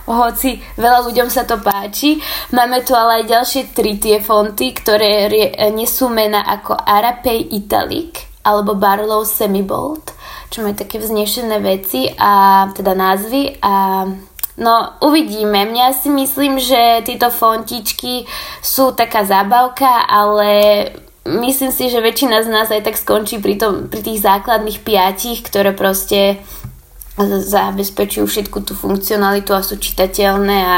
hoci 0.05 0.61
veľa 0.77 1.05
ľuďom 1.09 1.29
sa 1.33 1.43
to 1.49 1.57
páči. 1.61 2.21
Máme 2.53 2.85
tu 2.85 2.93
ale 2.93 3.21
aj 3.21 3.31
ďalšie 3.31 3.61
tri 3.73 3.97
tie 3.97 4.21
fonty, 4.21 4.73
ktoré 4.73 5.29
nesú 5.73 6.09
mena 6.09 6.45
ako 6.45 6.77
Arapay 6.77 7.53
Italic 7.53 8.21
alebo 8.45 8.77
Barlow 8.77 9.25
Semibold, 9.25 10.13
čo 10.53 10.61
majú 10.61 10.77
také 10.77 11.01
vznešené 11.01 11.57
veci 11.57 12.05
a 12.13 12.65
teda 12.71 12.93
názvy 12.93 13.57
a 13.61 14.05
No, 14.55 14.95
uvidíme. 15.03 15.67
Mňa 15.67 15.91
si 15.91 16.07
myslím, 16.07 16.63
že 16.63 17.03
tieto 17.03 17.27
fontičky 17.27 18.23
sú 18.63 18.95
taká 18.95 19.27
zábavka, 19.27 20.07
ale 20.07 20.51
myslím 21.27 21.75
si, 21.75 21.91
že 21.91 21.99
väčšina 21.99 22.39
z 22.39 22.47
nás 22.47 22.71
aj 22.71 22.87
tak 22.87 22.95
skončí 22.95 23.43
pri, 23.43 23.59
tom, 23.59 23.91
pri 23.91 23.99
tých 23.99 24.23
základných 24.23 24.79
piatich, 24.79 25.43
ktoré 25.43 25.75
proste 25.75 26.39
zabezpečujú 27.23 28.27
všetku 28.27 28.67
tú 28.67 28.75
funkcionalitu 28.75 29.55
a 29.55 29.63
sú 29.63 29.79
čitateľné 29.79 30.57
a 30.59 30.77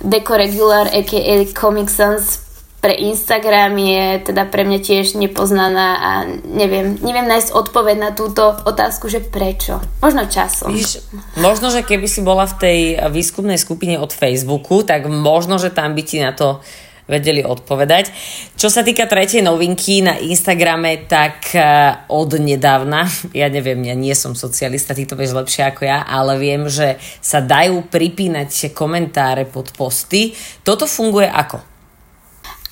Deco 0.00 0.32
Regular 0.32 0.88
aka 0.88 1.44
Comic 1.52 1.92
Sans 1.92 2.44
pre 2.84 3.00
Instagram 3.00 3.72
je 3.80 4.04
teda 4.28 4.44
pre 4.44 4.68
mňa 4.68 4.78
tiež 4.84 5.16
nepoznaná 5.16 5.88
a 5.96 6.10
neviem, 6.44 7.00
neviem 7.00 7.24
nájsť 7.24 7.56
odpoveď 7.56 7.96
na 7.96 8.10
túto 8.12 8.44
otázku, 8.44 9.08
že 9.08 9.24
prečo. 9.24 9.80
Možno 10.04 10.28
časom. 10.28 10.68
Víš, 10.68 11.00
možno, 11.40 11.72
že 11.72 11.80
keby 11.80 12.04
si 12.04 12.20
bola 12.20 12.44
v 12.44 12.60
tej 12.60 12.78
výskumnej 13.08 13.56
skupine 13.56 13.96
od 13.96 14.12
Facebooku, 14.12 14.84
tak 14.84 15.08
možno, 15.08 15.56
že 15.56 15.72
tam 15.72 15.96
by 15.96 16.02
ti 16.04 16.20
na 16.20 16.36
to 16.36 16.60
vedeli 17.04 17.44
odpovedať. 17.44 18.10
Čo 18.56 18.72
sa 18.72 18.80
týka 18.80 19.04
tretej 19.04 19.44
novinky 19.44 20.00
na 20.00 20.16
Instagrame, 20.16 21.04
tak 21.04 21.52
eh, 21.52 22.08
od 22.08 22.30
nedávna, 22.40 23.04
ja 23.40 23.48
neviem, 23.52 23.80
ja 23.84 23.96
nie 23.96 24.12
som 24.16 24.32
socialista, 24.32 24.96
ty 24.96 25.04
to 25.04 25.16
vieš 25.16 25.36
lepšie 25.36 25.68
ako 25.68 25.82
ja, 25.84 26.04
ale 26.04 26.40
viem, 26.40 26.66
že 26.68 26.96
sa 27.20 27.44
dajú 27.44 27.86
pripínať 27.88 28.72
komentáre 28.72 29.44
pod 29.44 29.72
posty. 29.76 30.32
Toto 30.64 30.88
funguje 30.88 31.28
ako? 31.28 31.60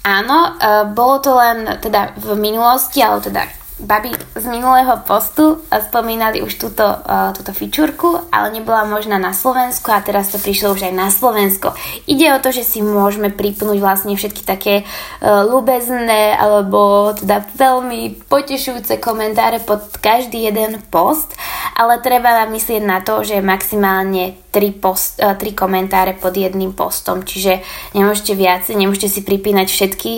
Áno, 0.02 0.58
eh, 0.58 0.84
bolo 0.90 1.16
to 1.22 1.30
len 1.36 1.78
teda 1.78 2.16
v 2.18 2.34
minulosti, 2.34 3.04
ale 3.04 3.22
teda 3.22 3.61
baby 3.80 4.12
z 4.36 4.44
minulého 4.46 5.00
postu 5.08 5.58
spomínali 5.72 6.44
už 6.44 6.54
túto, 6.60 6.84
uh, 6.84 7.32
túto 7.32 7.56
fičúrku, 7.56 8.28
ale 8.28 8.52
nebola 8.52 8.84
možná 8.84 9.16
na 9.16 9.32
Slovensku 9.32 9.88
a 9.88 10.04
teraz 10.04 10.28
to 10.30 10.38
prišlo 10.38 10.76
už 10.76 10.88
aj 10.88 10.94
na 10.94 11.08
Slovensko. 11.08 11.72
Ide 12.04 12.36
o 12.36 12.42
to, 12.42 12.52
že 12.52 12.62
si 12.62 12.84
môžeme 12.84 13.32
pripnúť 13.32 13.78
vlastne 13.80 14.12
všetky 14.14 14.44
také 14.44 14.74
uh, 14.84 15.42
ľubezné 15.48 16.36
alebo 16.36 17.12
teda 17.16 17.48
veľmi 17.56 18.28
potešujúce 18.28 19.00
komentáre 19.00 19.64
pod 19.64 19.88
každý 19.98 20.52
jeden 20.52 20.78
post, 20.92 21.32
ale 21.74 21.98
treba 22.04 22.44
myslieť 22.46 22.82
na 22.84 23.00
to, 23.00 23.24
že 23.24 23.40
maximálne 23.40 24.36
3, 24.52 24.84
post, 24.84 25.18
uh, 25.18 25.34
3 25.34 25.56
komentáre 25.56 26.12
pod 26.20 26.36
jedným 26.36 26.76
postom, 26.76 27.24
čiže 27.24 27.64
nemôžete 27.96 28.36
viacej, 28.36 28.76
nemôžete 28.76 29.08
si 29.08 29.20
pripínať 29.24 29.66
všetky 29.72 30.12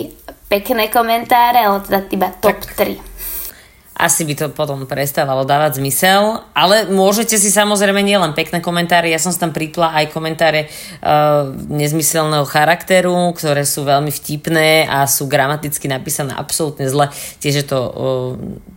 pekné 0.45 0.93
komentáre, 0.93 1.65
ale 1.65 1.81
teda 1.81 1.99
iba 2.13 2.29
top 2.37 2.61
tak. 2.61 2.77
3 2.77 3.14
asi 3.95 4.27
by 4.27 4.33
to 4.35 4.45
potom 4.51 4.83
prestávalo 4.83 5.47
dávať 5.47 5.79
zmysel, 5.79 6.43
ale 6.51 6.91
môžete 6.91 7.39
si 7.39 7.47
samozrejme 7.47 8.03
nielen 8.03 8.35
pekné 8.35 8.59
komentáre, 8.59 9.07
ja 9.07 9.15
som 9.15 9.31
tam 9.31 9.55
pripla 9.55 9.95
aj 9.95 10.11
komentáre 10.11 10.67
uh, 10.67 11.47
nezmyselného 11.71 12.43
charakteru, 12.43 13.31
ktoré 13.31 13.63
sú 13.63 13.87
veľmi 13.87 14.11
vtipné 14.11 14.83
a 14.91 15.07
sú 15.07 15.31
gramaticky 15.31 15.87
napísané 15.87 16.35
absolútne 16.35 16.91
zle, 16.91 17.07
tiež 17.39 17.63
je 17.63 17.65
to 17.71 17.79
uh, 17.79 17.91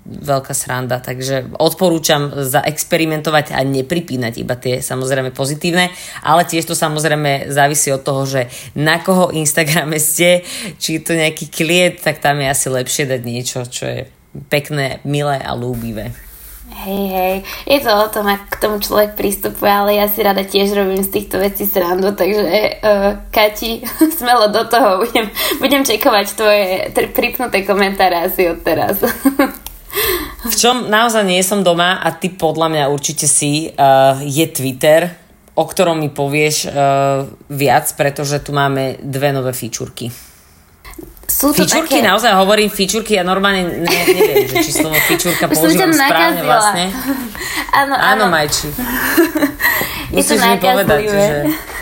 veľká 0.06 0.54
sranda, 0.54 1.02
takže 1.02 1.50
odporúčam 1.58 2.30
zaexperimentovať 2.30 3.58
a 3.58 3.66
nepripínať 3.66 4.34
iba 4.38 4.54
tie 4.54 4.78
samozrejme 4.78 5.34
pozitívne, 5.34 5.90
ale 6.22 6.46
tiež 6.46 6.62
to 6.70 6.78
samozrejme 6.78 7.50
závisí 7.50 7.90
od 7.90 8.06
toho, 8.06 8.22
že 8.22 8.46
na 8.78 9.02
koho 9.02 9.34
Instagrame 9.34 9.98
ste, 9.98 10.46
či 10.78 10.96
je 10.96 11.02
to 11.02 11.12
nejaký 11.18 11.50
klient, 11.50 12.06
tak 12.06 12.22
tam 12.22 12.38
je 12.38 12.46
asi 12.46 12.66
lepšie 12.70 13.04
dať 13.10 13.20
niečo, 13.26 13.66
čo 13.66 13.84
je 13.84 14.17
pekné, 14.48 15.00
milé 15.04 15.38
a 15.38 15.52
lúbivé. 15.54 16.12
Hej, 16.68 17.04
hej, 17.08 17.36
je 17.64 17.80
to 17.80 17.90
o 17.90 18.06
tom, 18.12 18.28
ak 18.28 18.54
k 18.54 18.60
tomu 18.60 18.76
človek 18.76 19.16
pristupuje, 19.16 19.72
ale 19.72 19.96
ja 19.96 20.04
si 20.04 20.20
rada 20.20 20.44
tiež 20.44 20.76
robím 20.76 21.00
z 21.00 21.10
týchto 21.10 21.40
vecí 21.40 21.64
srandu, 21.64 22.12
takže 22.12 22.44
uh, 22.44 23.24
Kati, 23.32 23.82
smelo 24.20 24.52
do 24.52 24.68
toho, 24.68 25.00
budem, 25.00 25.26
budem 25.58 25.82
čekovať 25.82 26.26
tvoje 26.36 26.64
tr- 26.92 27.10
pripnuté 27.10 27.64
komentáre 27.64 28.28
asi 28.28 28.52
od 28.52 28.60
teraz. 28.60 29.00
v 30.44 30.54
čom 30.54 30.92
naozaj 30.92 31.24
nie 31.24 31.40
som 31.40 31.64
doma 31.64 32.04
a 32.04 32.12
ty 32.12 32.30
podľa 32.30 32.68
mňa 32.68 32.84
určite 32.92 33.24
si, 33.24 33.72
uh, 33.72 34.20
je 34.20 34.44
Twitter, 34.52 35.08
o 35.56 35.64
ktorom 35.64 35.98
mi 35.98 36.12
povieš 36.12 36.56
uh, 36.68 36.72
viac, 37.48 37.90
pretože 37.96 38.44
tu 38.44 38.52
máme 38.52 39.00
dve 39.00 39.32
nové 39.32 39.56
fičurky. 39.56 40.27
Sú 41.28 41.52
to 41.52 41.60
fičurky, 41.60 42.00
také... 42.00 42.08
naozaj 42.08 42.32
hovorím 42.40 42.72
fičurky, 42.72 43.20
ja 43.20 43.22
normálne 43.22 43.84
ne, 43.84 44.00
neviem, 44.08 44.48
že 44.48 44.64
či 44.64 44.72
slovo 44.80 44.96
fičurka 45.12 45.44
používam 45.44 45.92
správne 45.92 46.40
vlastne. 46.40 46.84
Áno, 47.68 47.94
áno. 47.94 48.24
Áno, 48.24 48.32
Majči. 48.32 48.72
Musíš 50.16 50.40
mi 50.40 50.56
povedať, 50.56 51.02
že 51.04 51.22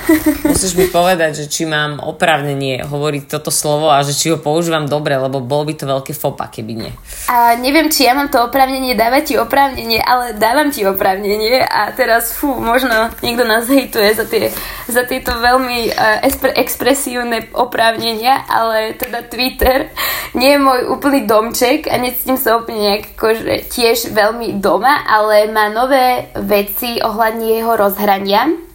Musíš 0.51 0.79
mi 0.79 0.87
povedať, 0.87 1.45
že 1.45 1.47
či 1.51 1.67
mám 1.67 1.99
oprávnenie 1.99 2.87
hovoriť 2.87 3.27
toto 3.27 3.51
slovo 3.51 3.91
a 3.91 4.03
že 4.07 4.15
či 4.15 4.31
ho 4.31 4.39
používam 4.39 4.87
dobre, 4.87 5.19
lebo 5.19 5.43
bol 5.43 5.67
by 5.67 5.75
to 5.75 5.85
veľké 5.87 6.13
fopa, 6.15 6.47
keby 6.51 6.73
nie. 6.87 6.93
A 7.31 7.59
neviem, 7.59 7.91
či 7.91 8.07
ja 8.07 8.15
mám 8.15 8.31
to 8.31 8.43
oprávnenie 8.47 8.95
dávať 8.95 9.23
ti 9.27 9.35
oprávnenie, 9.39 9.99
ale 9.99 10.39
dávam 10.39 10.71
ti 10.71 10.87
oprávnenie 10.87 11.63
a 11.67 11.91
teraz, 11.93 12.35
fú, 12.35 12.55
možno 12.59 13.11
niekto 13.21 13.43
nás 13.43 13.67
hejtuje 13.67 14.15
za, 14.15 14.25
tie, 14.27 14.55
za 14.87 15.03
tieto 15.05 15.35
veľmi 15.35 15.91
uh, 15.91 16.27
espre, 16.27 16.55
expresívne 16.55 17.51
oprávnenia, 17.55 18.47
ale 18.47 18.95
teda 18.95 19.27
Twitter 19.27 19.91
nie 20.39 20.55
je 20.55 20.61
môj 20.63 20.81
úplný 20.93 21.27
domček 21.27 21.91
a 21.91 21.99
necítim 21.99 22.39
sa 22.39 22.59
úplne 22.61 22.95
nejak 22.95 23.05
akože 23.19 23.55
tiež 23.73 23.99
veľmi 24.15 24.63
doma, 24.63 25.03
ale 25.09 25.51
má 25.51 25.73
nové 25.73 26.31
veci 26.39 27.03
ohľadne 27.03 27.47
jeho 27.59 27.75
rozhrania 27.75 28.66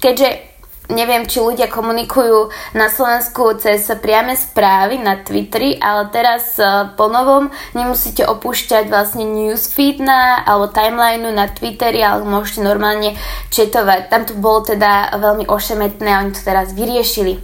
keďže 0.00 0.50
neviem, 0.90 1.24
či 1.24 1.38
ľudia 1.40 1.70
komunikujú 1.70 2.50
na 2.74 2.90
Slovensku 2.90 3.56
cez 3.62 3.86
priame 4.02 4.34
správy 4.34 4.98
na 4.98 5.22
Twitteri, 5.22 5.78
ale 5.78 6.10
teraz 6.10 6.58
e, 6.58 6.66
po 6.98 7.06
novom 7.06 7.48
nemusíte 7.72 8.26
opúšťať 8.26 8.90
vlastne 8.90 9.24
newsfeed 9.24 10.02
na, 10.02 10.42
alebo 10.42 10.74
timeline 10.74 11.30
na 11.30 11.46
Twitteri, 11.48 12.02
ale 12.02 12.26
môžete 12.26 12.66
normálne 12.66 13.14
četovať. 13.54 14.10
Tam 14.10 14.22
to 14.26 14.34
bolo 14.36 14.66
teda 14.66 15.14
veľmi 15.16 15.46
ošemetné 15.46 16.10
a 16.10 16.20
oni 16.26 16.34
to 16.34 16.42
teraz 16.42 16.74
vyriešili. 16.74 17.38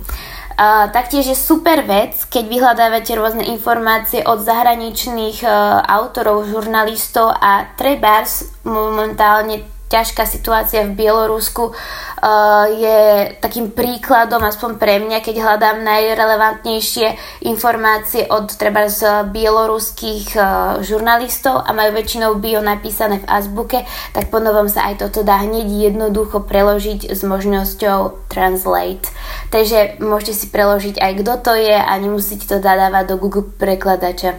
Uh, 0.56 0.88
taktiež 0.88 1.28
je 1.28 1.36
super 1.36 1.84
vec, 1.84 2.16
keď 2.32 2.48
vyhľadávate 2.48 3.12
rôzne 3.12 3.44
informácie 3.44 4.24
od 4.24 4.40
zahraničných 4.40 5.44
uh, 5.44 5.84
autorov, 5.84 6.48
žurnalistov 6.48 7.28
a 7.28 7.76
trebárs 7.76 8.56
momentálne 8.64 9.75
ťažká 9.96 10.28
situácia 10.28 10.84
v 10.84 10.92
Bielorusku 10.92 11.72
uh, 11.72 12.68
je 12.68 13.32
takým 13.40 13.72
príkladom, 13.72 14.44
aspoň 14.44 14.76
pre 14.76 15.00
mňa, 15.00 15.24
keď 15.24 15.40
hľadám 15.40 15.80
najrelevantnejšie 15.80 17.16
informácie 17.48 18.28
od 18.28 18.52
treba 18.60 18.92
z 18.92 19.24
bieloruských 19.32 20.36
uh, 20.36 20.44
žurnalistov 20.84 21.64
a 21.64 21.72
majú 21.72 21.96
väčšinou 21.96 22.36
bio 22.36 22.60
napísané 22.60 23.24
v 23.24 23.28
azbuke, 23.28 23.88
tak 24.12 24.28
po 24.28 24.36
novom 24.36 24.68
sa 24.68 24.92
aj 24.92 25.08
toto 25.08 25.24
dá 25.24 25.40
hneď 25.40 25.64
jednoducho 25.88 26.44
preložiť 26.44 27.08
s 27.08 27.24
možnosťou 27.24 28.28
Translate. 28.28 29.08
Takže 29.48 29.96
môžete 30.04 30.34
si 30.36 30.46
preložiť 30.52 31.00
aj 31.00 31.12
kto 31.24 31.32
to 31.40 31.52
je 31.56 31.72
a 31.72 31.92
nemusíte 31.96 32.44
to 32.44 32.60
dávať 32.60 33.08
do 33.08 33.16
Google 33.16 33.48
prekladača. 33.48 34.36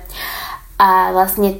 A 0.77 1.09
vlastne 1.09 1.57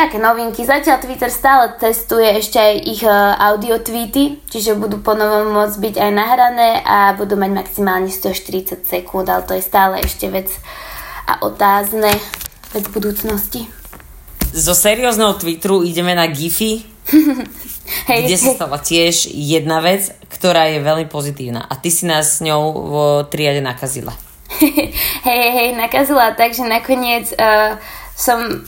také 0.00 0.16
novinky. 0.16 0.64
Zatiaľ 0.64 0.96
Twitter 1.04 1.28
stále 1.28 1.76
testuje 1.76 2.40
ešte 2.40 2.56
aj 2.56 2.74
ich 2.88 3.04
uh, 3.04 3.36
audio 3.36 3.76
tweety, 3.76 4.40
čiže 4.48 4.80
budú 4.80 5.04
ponovom 5.04 5.52
môcť 5.52 5.76
byť 5.76 5.94
aj 6.00 6.10
nahrané 6.16 6.70
a 6.80 7.12
budú 7.12 7.36
mať 7.36 7.52
maximálne 7.52 8.08
140 8.08 8.80
sekúnd, 8.80 9.28
ale 9.28 9.44
to 9.44 9.52
je 9.52 9.60
stále 9.60 10.00
ešte 10.00 10.32
vec 10.32 10.48
a 11.28 11.44
otázne 11.44 12.16
vec 12.72 12.84
budúcnosti. 12.88 13.68
Zo 14.56 14.72
seriózneho 14.72 15.36
Twitteru 15.36 15.84
ideme 15.84 16.16
na 16.16 16.32
Giphy, 16.32 16.80
hey, 18.08 18.24
kde 18.24 18.36
sa 18.40 18.56
stala 18.56 18.80
tiež 18.80 19.28
jedna 19.28 19.84
vec, 19.84 20.16
ktorá 20.32 20.72
je 20.72 20.80
veľmi 20.80 21.12
pozitívna 21.12 21.60
a 21.68 21.76
ty 21.76 21.92
si 21.92 22.08
nás 22.08 22.40
s 22.40 22.42
ňou 22.42 22.62
v 22.72 22.94
triade 23.28 23.60
nakazila. 23.60 24.16
hej, 25.28 25.46
hej, 25.54 25.68
nakazila 25.76 26.32
tak, 26.32 26.56
že 26.56 26.64
nakoniec 26.64 27.30
uh, 27.36 27.76
som 28.20 28.60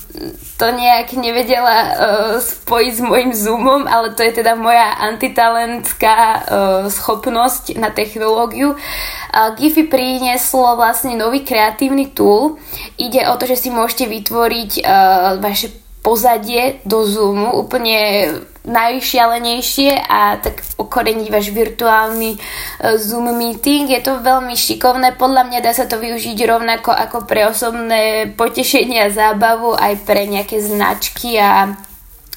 to 0.56 0.66
nejak 0.72 1.12
nevedela 1.12 1.76
uh, 1.76 1.92
spojiť 2.40 2.92
s 2.96 3.02
mojim 3.04 3.30
Zoomom, 3.36 3.84
ale 3.84 4.16
to 4.16 4.24
je 4.24 4.40
teda 4.40 4.56
moja 4.56 4.96
antitalentská 4.96 6.16
uh, 6.16 6.40
schopnosť 6.88 7.76
na 7.76 7.92
technológiu. 7.92 8.72
Uh, 8.72 9.52
Giphy 9.60 9.84
prinieslo 9.92 10.80
vlastne 10.80 11.20
nový 11.20 11.44
kreatívny 11.44 12.16
tool. 12.16 12.56
Ide 12.96 13.28
o 13.28 13.36
to, 13.36 13.44
že 13.44 13.60
si 13.60 13.68
môžete 13.68 14.08
vytvoriť 14.08 14.72
uh, 14.80 15.36
vaše 15.36 15.68
pozadie 16.02 16.82
do 16.82 17.06
Zoomu 17.06 17.54
úplne 17.54 18.28
najšialenejšie 18.62 20.06
a 20.06 20.38
tak 20.38 20.62
okoreniť 20.78 21.28
váš 21.30 21.50
virtuálny 21.50 22.38
uh, 22.38 22.94
Zoom 22.94 23.34
meeting. 23.34 23.90
Je 23.90 24.02
to 24.02 24.22
veľmi 24.22 24.54
šikovné, 24.54 25.18
podľa 25.18 25.50
mňa 25.50 25.58
dá 25.62 25.72
sa 25.74 25.90
to 25.90 25.98
využiť 25.98 26.38
rovnako 26.46 26.94
ako 26.94 27.26
pre 27.26 27.46
osobné 27.46 28.30
potešenie 28.38 29.02
a 29.02 29.14
zábavu, 29.14 29.74
aj 29.74 30.06
pre 30.06 30.30
nejaké 30.30 30.62
značky 30.62 31.38
a 31.42 31.74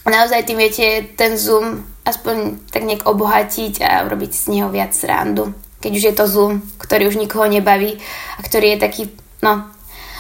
naozaj 0.06 0.46
tým 0.50 0.58
viete 0.58 1.14
ten 1.14 1.38
Zoom 1.38 1.86
aspoň 2.06 2.70
tak 2.70 2.86
nejak 2.86 3.06
obohatiť 3.10 3.82
a 3.82 4.06
urobiť 4.06 4.32
z 4.34 4.46
neho 4.54 4.70
viac 4.70 4.94
srandu. 4.94 5.54
Keď 5.82 5.92
už 5.94 6.04
je 6.10 6.16
to 6.18 6.26
Zoom, 6.26 6.54
ktorý 6.82 7.10
už 7.10 7.22
nikoho 7.22 7.46
nebaví 7.46 7.98
a 8.38 8.40
ktorý 8.42 8.78
je 8.78 8.80
taký, 8.82 9.04
no, 9.46 9.70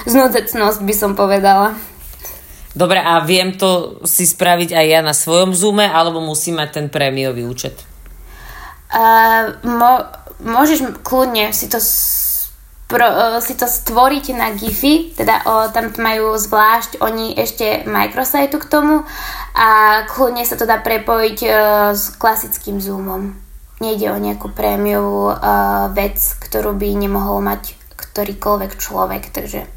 znudzecnosť 0.06 0.86
by 0.86 0.94
som 0.94 1.18
povedala. 1.18 1.78
Dobre, 2.76 3.00
a 3.00 3.24
viem 3.24 3.56
to 3.56 4.04
si 4.04 4.28
spraviť 4.28 4.76
aj 4.76 4.86
ja 4.86 5.00
na 5.00 5.16
svojom 5.16 5.56
Zoome, 5.56 5.88
alebo 5.88 6.20
musím 6.20 6.60
mať 6.60 6.70
ten 6.76 6.88
prémiový 6.92 7.48
účet? 7.48 7.80
Uh, 8.92 9.56
mo- 9.64 10.06
môžeš 10.44 11.00
kľudne 11.00 11.56
si 11.56 11.72
to 11.72 11.80
pro, 12.92 13.08
si 13.40 13.56
to 13.56 13.66
stvoriť 13.66 14.26
na 14.36 14.54
Giphy, 14.54 15.16
teda 15.16 15.42
o, 15.48 15.54
tam 15.74 15.90
majú 15.98 16.38
zvlášť 16.38 17.02
oni 17.02 17.34
ešte 17.34 17.88
microsite 17.90 18.62
k 18.62 18.70
tomu 18.70 19.02
a 19.58 19.68
kľudne 20.06 20.46
sa 20.46 20.54
to 20.60 20.70
dá 20.70 20.78
prepojiť 20.84 21.38
uh, 21.48 21.54
s 21.96 22.14
klasickým 22.20 22.78
Zoomom. 22.84 23.34
Nejde 23.82 24.12
o 24.14 24.22
nejakú 24.22 24.54
prémiovú 24.54 25.34
uh, 25.34 25.92
vec, 25.92 26.20
ktorú 26.44 26.78
by 26.78 26.90
nemohol 26.96 27.44
mať 27.44 27.76
ktorýkoľvek 27.96 28.72
človek, 28.80 29.34
takže 29.36 29.68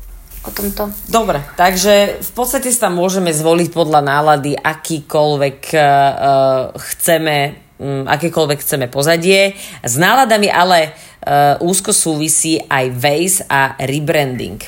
o 0.49 0.53
tomto. 0.53 0.89
Dobre, 1.07 1.45
takže 1.61 2.25
v 2.25 2.31
podstate 2.33 2.73
sa 2.73 2.89
môžeme 2.89 3.31
zvoliť 3.31 3.69
podľa 3.71 4.01
nálady 4.01 4.57
akýkoľvek 4.57 5.61
uh, 5.77 5.83
chceme 6.73 7.69
um, 7.79 8.05
akékoľvek 8.05 8.59
chceme 8.65 8.87
pozadie. 8.91 9.55
S 9.83 9.95
náladami 9.97 10.51
ale 10.51 10.91
uh, 10.91 11.61
úzko 11.63 11.95
súvisí 11.95 12.59
aj 12.59 12.85
Waze 12.97 13.39
a 13.47 13.79
rebranding. 13.79 14.59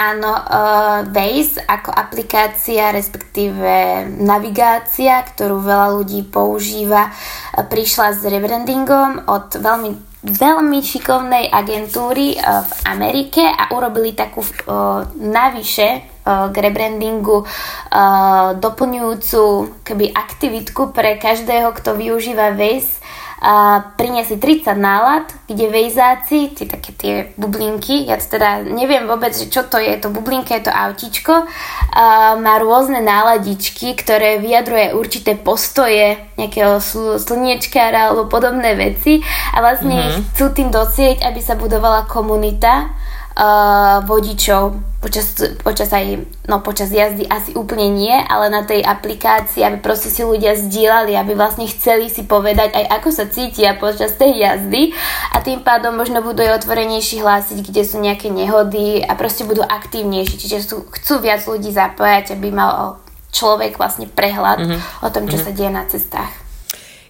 Áno, 0.00 0.32
uh, 0.32 1.04
Waze 1.12 1.60
ako 1.60 1.92
aplikácia, 1.92 2.88
respektíve 2.88 4.08
navigácia, 4.16 5.20
ktorú 5.20 5.60
veľa 5.60 5.88
ľudí 6.00 6.24
používa, 6.24 7.12
prišla 7.52 8.16
s 8.16 8.24
rebrandingom 8.24 9.28
od 9.28 9.60
veľmi 9.60 10.09
veľmi 10.20 10.78
šikovnej 10.84 11.48
agentúry 11.48 12.36
uh, 12.36 12.64
v 12.64 12.72
Amerike 12.84 13.40
a 13.40 13.72
urobili 13.72 14.12
takú 14.12 14.44
uh, 14.44 15.08
navyše 15.16 16.20
k 16.30 16.52
rebrandingu 16.52 17.42
uh, 17.42 18.54
doplňujúcu 18.54 19.42
keby 19.82 20.12
aktivitku 20.12 20.92
pre 20.92 21.16
každého, 21.16 21.72
kto 21.72 21.96
využíva 21.96 22.52
Waze 22.54 22.99
a 23.40 23.80
priniesie 23.96 24.36
30 24.36 24.76
nálad, 24.76 25.24
kde 25.48 25.72
vejzáci, 25.72 26.52
tie 26.52 26.68
také 26.68 26.92
tie 26.92 27.14
bublinky, 27.40 28.04
ja 28.04 28.20
teda 28.20 28.60
neviem 28.68 29.08
vôbec, 29.08 29.32
že 29.32 29.48
čo 29.48 29.64
to 29.64 29.80
je, 29.80 29.96
to 29.96 30.12
bublinka 30.12 30.52
je 30.60 30.68
to 30.68 30.72
autíčko, 30.72 31.48
a 31.96 32.36
má 32.36 32.60
rôzne 32.60 33.00
náladičky, 33.00 33.96
ktoré 33.96 34.36
vyjadruje 34.44 34.92
určité 34.92 35.40
postoje 35.40 36.20
nejakého 36.36 36.78
sl- 36.84 37.16
slniečkára 37.16 38.12
alebo 38.12 38.28
podobné 38.28 38.76
veci 38.76 39.24
a 39.56 39.64
vlastne 39.64 39.96
mm-hmm. 39.96 40.22
chcú 40.36 40.44
tým 40.52 40.68
docieť, 40.68 41.24
aby 41.24 41.40
sa 41.40 41.56
budovala 41.56 42.04
komunita 42.04 42.92
uh, 43.36 44.02
vodičov 44.06 44.90
počas, 45.00 45.32
počas 45.64 45.88
aj, 45.96 46.28
no 46.44 46.60
počas 46.60 46.92
jazdy 46.92 47.24
asi 47.24 47.56
úplne 47.56 47.88
nie, 47.88 48.12
ale 48.12 48.52
na 48.52 48.68
tej 48.68 48.84
aplikácii, 48.84 49.64
aby 49.64 49.80
proste 49.80 50.12
si 50.12 50.20
ľudia 50.20 50.60
zdieľali, 50.60 51.16
aby 51.16 51.32
vlastne 51.32 51.64
chceli 51.64 52.12
si 52.12 52.28
povedať 52.28 52.76
aj 52.76 53.00
ako 53.00 53.08
sa 53.08 53.24
cítia 53.26 53.80
počas 53.80 54.14
tej 54.20 54.44
jazdy 54.44 54.92
a 55.32 55.40
tým 55.40 55.64
pádom 55.64 55.96
možno 55.96 56.20
budú 56.20 56.44
aj 56.44 56.62
otvorenejší 56.62 57.24
hlásiť, 57.24 57.58
kde 57.64 57.82
sú 57.82 57.96
nejaké 57.98 58.28
nehody 58.28 59.00
a 59.00 59.16
proste 59.16 59.48
budú 59.48 59.64
aktívnejší, 59.64 60.36
čiže 60.36 60.58
sú, 60.68 60.84
chcú 61.00 61.24
viac 61.24 61.40
ľudí 61.48 61.72
zapájať, 61.72 62.36
aby 62.36 62.52
mal 62.52 63.00
človek 63.32 63.80
vlastne 63.80 64.04
prehľad 64.04 64.58
mm-hmm. 64.60 64.80
o 65.00 65.08
tom, 65.08 65.24
čo 65.32 65.40
mm-hmm. 65.40 65.48
sa 65.48 65.56
deje 65.56 65.70
na 65.72 65.84
cestách. 65.88 66.49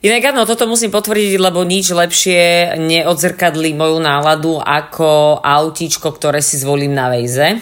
Inak 0.01 0.33
áno, 0.33 0.49
toto 0.49 0.65
musím 0.65 0.89
potvrdiť, 0.89 1.37
lebo 1.37 1.61
nič 1.61 1.93
lepšie 1.93 2.75
neodzrkadlí 2.81 3.77
moju 3.77 4.01
náladu 4.01 4.57
ako 4.57 5.41
autíčko, 5.45 6.09
ktoré 6.17 6.41
si 6.41 6.57
zvolím 6.57 6.97
na 6.97 7.13
vejze 7.13 7.61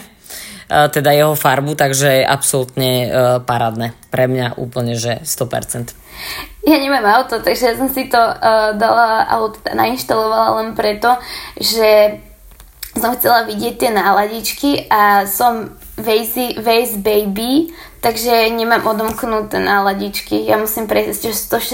teda 0.69 1.11
jeho 1.17 1.33
farbu, 1.33 1.73
takže 1.73 2.21
absolútne 2.21 3.09
parádne. 3.41 3.97
Pre 4.13 4.29
mňa 4.29 4.61
úplne, 4.61 4.93
že 4.93 5.17
100%. 5.25 5.97
Ja 6.69 6.77
nemám 6.77 7.05
auto, 7.09 7.41
takže 7.41 7.73
ja 7.73 7.75
som 7.79 7.89
si 7.89 8.05
to 8.05 8.19
uh, 8.19 8.77
dala, 8.77 9.25
alebo 9.25 9.55
teda 9.57 9.73
nainštalovala 9.73 10.61
len 10.61 10.69
preto, 10.77 11.17
že 11.57 12.21
som 12.93 13.15
chcela 13.15 13.47
vidieť 13.47 13.75
tie 13.79 13.91
náladičky 13.95 14.85
a 14.91 15.25
som 15.25 15.73
Waze, 15.95 16.59
Waze 16.59 16.99
Baby, 16.99 17.71
takže 17.99 18.49
nemám 18.49 18.87
odomknuté 18.87 19.59
náladičky. 19.59 20.47
Ja 20.47 20.55
musím 20.55 20.87
prejsť 20.87 21.29
ešte 21.29 21.29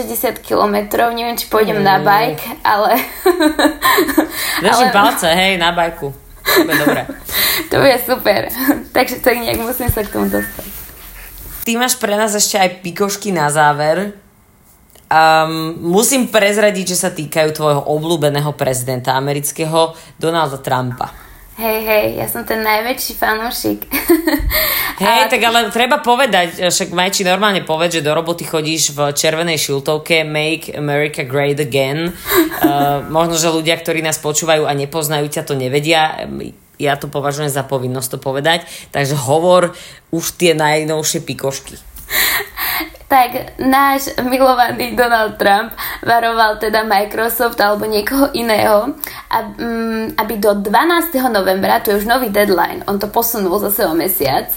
160 0.05 0.41
km, 0.41 0.75
neviem, 1.13 1.37
či 1.37 1.45
pôjdem 1.49 1.81
mm. 1.81 1.85
na 1.85 1.97
bike, 2.01 2.45
ale... 2.65 2.97
Držím 4.65 4.89
ale... 4.89 4.95
palce, 4.95 5.27
hej, 5.29 5.57
na 5.61 5.71
bajku. 5.71 6.25
To 6.45 6.71
je 6.71 6.77
dobré. 6.77 7.01
to 7.71 7.77
je 7.81 7.95
super. 8.05 8.41
takže 8.95 9.19
tak 9.19 9.35
nejak 9.41 9.59
musím 9.59 9.89
sa 9.89 10.05
k 10.05 10.13
tomu 10.13 10.29
dostať. 10.29 10.67
Ty 11.65 11.71
máš 11.81 11.97
pre 11.97 12.13
nás 12.13 12.29
ešte 12.37 12.61
aj 12.61 12.85
pikošky 12.85 13.33
na 13.33 13.49
záver. 13.49 14.13
Um, 15.05 15.77
musím 15.81 16.29
prezradiť, 16.29 16.93
že 16.93 16.97
sa 16.97 17.09
týkajú 17.09 17.49
tvojho 17.53 17.81
obľúbeného 17.89 18.53
prezidenta 18.53 19.17
amerického 19.17 19.97
Donalda 20.21 20.61
Trumpa. 20.61 21.24
Hej, 21.55 21.87
hej, 21.87 22.05
ja 22.19 22.27
som 22.27 22.43
ten 22.43 22.59
najväčší 22.67 23.15
fanúšik. 23.15 23.87
Hej, 25.07 25.21
a... 25.23 25.31
tak 25.31 25.39
ale 25.39 25.71
treba 25.71 26.03
povedať, 26.03 26.67
však 26.67 26.91
Majči 26.91 27.23
normálne 27.23 27.63
povedať, 27.63 27.99
že 27.99 28.07
do 28.07 28.11
roboty 28.11 28.43
chodíš 28.43 28.91
v 28.91 29.15
červenej 29.15 29.55
šiltovke 29.55 30.27
Make 30.27 30.75
America 30.75 31.23
Great 31.23 31.63
Again. 31.63 32.11
Uh, 32.11 33.07
možno, 33.15 33.39
že 33.39 33.47
ľudia, 33.47 33.79
ktorí 33.79 34.03
nás 34.03 34.19
počúvajú 34.19 34.67
a 34.67 34.75
nepoznajú 34.75 35.31
ťa, 35.31 35.47
to 35.47 35.55
nevedia. 35.55 36.27
Ja 36.75 36.99
to 36.99 37.07
považujem 37.07 37.47
za 37.47 37.63
povinnosť 37.63 38.19
to 38.19 38.19
povedať. 38.19 38.67
Takže 38.91 39.15
hovor 39.15 39.79
už 40.11 40.35
tie 40.35 40.51
najnovšie 40.59 41.23
pikošky 41.23 41.79
tak 43.05 43.57
náš 43.61 44.09
milovaný 44.25 44.97
Donald 44.97 45.37
Trump 45.37 45.77
varoval 46.01 46.57
teda 46.57 46.81
Microsoft 46.83 47.61
alebo 47.61 47.85
niekoho 47.85 48.33
iného, 48.33 48.97
aby 50.17 50.33
do 50.41 50.57
12. 50.57 51.13
novembra, 51.29 51.81
to 51.81 51.93
je 51.93 52.01
už 52.01 52.09
nový 52.09 52.33
deadline, 52.33 52.81
on 52.89 52.97
to 52.97 53.05
posunul 53.05 53.61
zase 53.61 53.85
o 53.85 53.93
mesiac, 53.93 54.49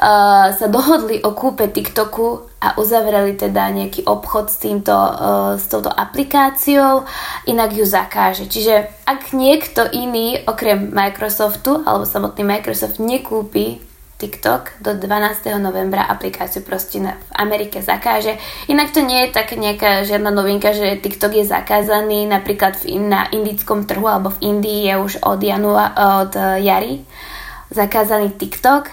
uh, 0.00 0.52
sa 0.52 0.66
dohodli 0.68 1.24
o 1.24 1.32
kúpe 1.32 1.64
TikToku 1.72 2.52
a 2.60 2.76
uzavreli 2.80 3.36
teda 3.36 3.72
nejaký 3.72 4.04
obchod 4.04 4.52
s, 4.52 4.56
týmto, 4.60 4.92
uh, 4.92 5.52
s 5.56 5.68
touto 5.68 5.88
aplikáciou, 5.88 7.08
inak 7.48 7.72
ju 7.72 7.84
zakáže. 7.88 8.48
Čiže 8.48 9.04
ak 9.08 9.32
niekto 9.32 9.88
iný 9.92 10.44
okrem 10.44 10.92
Microsoftu 10.92 11.84
alebo 11.84 12.04
samotný 12.04 12.44
Microsoft 12.44 13.00
nekúpi 13.00 13.93
TikTok 14.18 14.78
do 14.78 14.94
12. 14.94 15.58
novembra 15.58 16.06
aplikáciu 16.06 16.62
proste 16.62 17.02
na, 17.02 17.18
v 17.18 17.30
Amerike 17.34 17.82
zakáže. 17.82 18.38
Inak 18.70 18.94
to 18.94 19.02
nie 19.02 19.26
je 19.26 19.34
tak 19.34 19.52
nejaká 19.52 20.06
žiadna 20.06 20.30
novinka, 20.30 20.70
že 20.70 21.02
TikTok 21.02 21.34
je 21.34 21.44
zakázaný 21.44 22.30
napríklad 22.30 22.78
v, 22.78 22.98
na 23.02 23.26
indickom 23.34 23.84
trhu 23.84 24.06
alebo 24.06 24.30
v 24.30 24.54
Indii 24.54 24.86
je 24.86 24.94
už 24.96 25.12
od, 25.26 25.40
janua, 25.42 25.92
od 26.22 26.32
eh, 26.38 26.62
jary 26.62 27.02
zakázaný 27.74 28.38
TikTok 28.38 28.86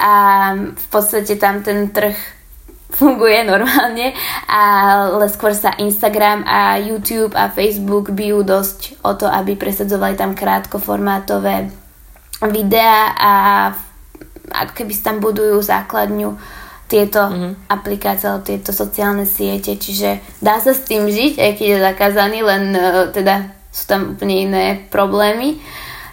a 0.00 0.12
v 0.74 0.86
podstate 0.90 1.38
tam 1.38 1.62
ten 1.62 1.94
trh 1.94 2.18
funguje 2.94 3.46
normálne, 3.52 4.14
ale 4.50 5.26
skôr 5.30 5.54
sa 5.54 5.74
Instagram 5.78 6.42
a 6.46 6.78
YouTube 6.82 7.34
a 7.38 7.50
Facebook 7.50 8.10
bijú 8.10 8.42
dosť 8.42 9.02
o 9.06 9.14
to, 9.14 9.30
aby 9.30 9.54
presadzovali 9.54 10.18
tam 10.18 10.34
krátkoformátové 10.34 11.70
videá 12.50 13.14
a 13.14 13.32
ako 14.50 14.72
keby 14.72 14.92
si 14.92 15.02
tam 15.04 15.22
budujú 15.22 15.60
základňu 15.62 16.36
tieto 16.84 17.20
mm-hmm. 17.24 17.52
aplikácie 17.72 18.28
alebo 18.28 18.44
tieto 18.44 18.70
sociálne 18.70 19.24
siete, 19.24 19.74
čiže 19.80 20.20
dá 20.44 20.60
sa 20.60 20.76
s 20.76 20.84
tým 20.84 21.08
žiť, 21.08 21.40
aj 21.40 21.52
keď 21.56 21.66
je 21.66 21.78
zakázaný, 21.80 22.38
len 22.44 22.64
uh, 22.76 23.08
teda 23.08 23.56
sú 23.72 23.84
tam 23.88 24.14
úplne 24.14 24.36
iné 24.46 24.64
problémy, 24.92 25.58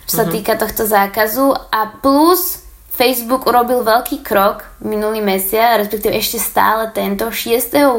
čo 0.07 0.13
sa 0.17 0.25
mm-hmm. 0.25 0.35
týka 0.39 0.53
tohto 0.55 0.87
zákazu 0.87 1.51
a 1.51 1.91
plus 1.99 2.63
Facebook 2.91 3.47
urobil 3.47 3.81
veľký 3.87 4.19
krok 4.21 4.67
minulý 4.83 5.23
mesiac, 5.23 5.79
respektíve 5.79 6.11
ešte 6.11 6.37
stále 6.37 6.91
tento, 6.91 7.31
6.8., 7.31 7.91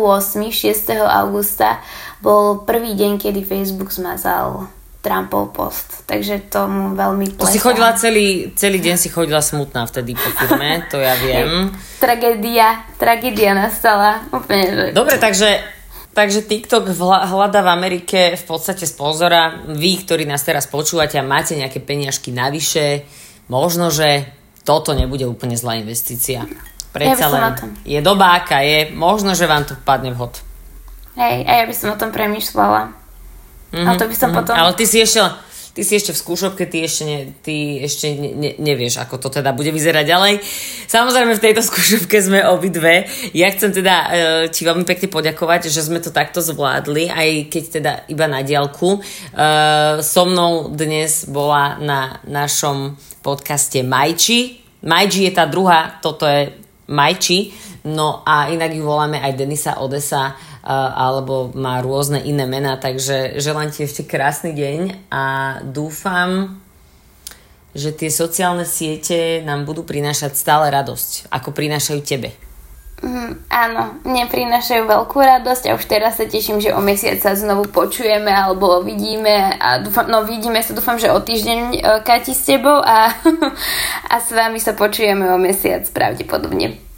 6. 0.53 0.95
augusta 1.01 1.81
bol 2.23 2.63
prvý 2.63 2.95
deň, 2.95 3.19
kedy 3.19 3.43
Facebook 3.43 3.91
zmazal 3.91 4.71
Trumpov 5.03 5.51
post, 5.51 6.07
takže 6.07 6.47
tomu 6.47 6.95
veľmi 6.95 7.35
plesá. 7.35 7.43
To 7.43 7.51
si 7.51 7.59
chodila 7.59 7.91
celý, 7.99 8.55
celý 8.55 8.79
deň 8.79 8.95
si 8.95 9.11
chodila 9.11 9.43
smutná 9.43 9.83
vtedy 9.91 10.15
po 10.15 10.31
firme, 10.39 10.87
to 10.87 11.03
ja 11.03 11.19
viem. 11.19 11.75
tragédia, 12.05 12.87
tragédia 13.03 13.51
nastala, 13.51 14.23
úplne, 14.31 14.65
že... 14.71 14.85
Dobre, 14.95 15.19
takže 15.19 15.83
Takže 16.13 16.45
TikTok 16.45 16.93
hľada 17.25 17.65
v 17.65 17.73
Amerike 17.73 18.37
v 18.37 18.45
podstate 18.45 18.85
sponzora. 18.85 19.65
Vy, 19.65 20.05
ktorí 20.05 20.29
nás 20.29 20.45
teraz 20.45 20.69
počúvate 20.69 21.17
a 21.17 21.25
máte 21.25 21.57
nejaké 21.57 21.81
peniažky 21.81 22.37
navyše, 22.37 23.09
možno, 23.49 23.89
že 23.89 24.29
toto 24.61 24.93
nebude 24.93 25.25
úplne 25.25 25.57
zlá 25.57 25.81
investícia. 25.81 26.45
Predsa 26.93 27.27
ja 27.27 27.29
len 27.33 27.43
je 27.89 28.01
doba, 28.05 28.37
aká 28.37 28.61
je. 28.61 28.93
Možno, 28.93 29.33
že 29.33 29.49
vám 29.49 29.65
to 29.65 29.73
padne 29.81 30.13
vhod. 30.13 30.45
Hej, 31.17 31.49
a 31.49 31.51
ja 31.61 31.65
by 31.65 31.75
som 31.77 31.97
o 31.97 32.01
tom 32.01 32.13
premýšľala. 32.13 33.02
Mm-hmm, 33.73 33.89
ale 33.89 33.97
to 33.97 34.05
by 34.05 34.17
som 34.17 34.29
mm-hmm. 34.29 34.39
potom... 34.45 34.55
Ale 34.55 34.73
ty 34.77 34.85
si 34.85 35.01
ešte, 35.01 35.25
ty 35.73 35.81
si 35.81 35.97
ešte 35.97 36.13
v 36.13 36.21
skúšobke, 36.21 36.69
ty 36.69 36.85
ešte, 36.85 37.03
ne, 37.09 37.19
ty 37.41 37.81
ešte 37.81 38.13
ne, 38.13 38.31
ne, 38.37 38.51
nevieš, 38.61 39.01
ako 39.01 39.17
to 39.17 39.41
teda 39.41 39.57
bude 39.57 39.73
vyzerať 39.73 40.05
ďalej. 40.05 40.35
Samozrejme 40.93 41.33
v 41.33 41.45
tejto 41.45 41.65
skúšobke 41.73 42.21
sme 42.21 42.45
obidve. 42.45 43.09
Ja 43.33 43.49
chcem 43.49 43.73
teda 43.73 43.97
uh, 43.97 44.11
ti 44.53 44.69
veľmi 44.69 44.85
pekne 44.85 45.09
poďakovať, 45.09 45.73
že 45.73 45.81
sme 45.81 46.05
to 46.05 46.13
takto 46.13 46.45
zvládli, 46.45 47.09
aj 47.09 47.29
keď 47.49 47.65
teda 47.81 47.93
iba 48.13 48.29
na 48.29 48.45
diálku. 48.45 49.01
Uh, 49.33 50.05
so 50.05 50.29
mnou 50.29 50.69
dnes 50.69 51.25
bola 51.33 51.81
na 51.81 52.21
našom 52.29 53.01
podcaste 53.25 53.81
Majči. 53.81 54.61
Majči 54.85 55.25
je 55.25 55.33
tá 55.33 55.49
druhá, 55.49 55.97
toto 56.05 56.29
je 56.29 56.53
Majči. 56.93 57.72
No 57.83 58.23
a 58.23 58.47
inak 58.47 58.71
ju 58.71 58.87
voláme 58.87 59.19
aj 59.19 59.35
Denisa 59.35 59.83
Odesa 59.83 60.39
alebo 60.71 61.51
má 61.59 61.83
rôzne 61.83 62.23
iné 62.23 62.47
mená, 62.47 62.79
takže 62.79 63.43
želám 63.43 63.75
ti 63.75 63.83
ešte 63.83 64.07
krásny 64.07 64.55
deň 64.55 65.11
a 65.11 65.25
dúfam, 65.67 66.63
že 67.75 67.91
tie 67.91 68.07
sociálne 68.13 68.63
siete 68.63 69.43
nám 69.43 69.67
budú 69.67 69.83
prinášať 69.83 70.39
stále 70.39 70.71
radosť, 70.71 71.27
ako 71.35 71.51
prinášajú 71.51 72.01
tebe. 72.07 72.31
Mm, 73.03 73.35
áno, 73.51 73.99
mne 74.07 74.31
prinášajú 74.31 74.87
veľkú 74.87 75.19
radosť 75.19 75.67
a 75.67 75.75
už 75.75 75.91
teraz 75.91 76.23
sa 76.23 76.27
teším, 76.31 76.63
že 76.63 76.71
o 76.71 76.79
mesiac 76.79 77.19
sa 77.19 77.35
znovu 77.35 77.67
počujeme 77.67 78.31
alebo 78.31 78.79
vidíme 78.87 79.59
a 79.59 79.83
dúfam, 79.83 80.07
no 80.07 80.23
vidíme 80.23 80.63
sa, 80.63 80.71
dúfam, 80.71 80.95
že 81.03 81.11
o 81.11 81.19
týždeň 81.19 81.61
e, 81.75 81.79
Kati 82.07 82.31
s 82.31 82.47
tebou 82.47 82.79
a, 82.79 83.11
a 84.13 84.15
s 84.23 84.31
vami 84.31 84.63
sa 84.63 84.79
počujeme 84.79 85.35
o 85.35 85.37
mesiac 85.41 85.83
pravdepodobne. 85.91 86.92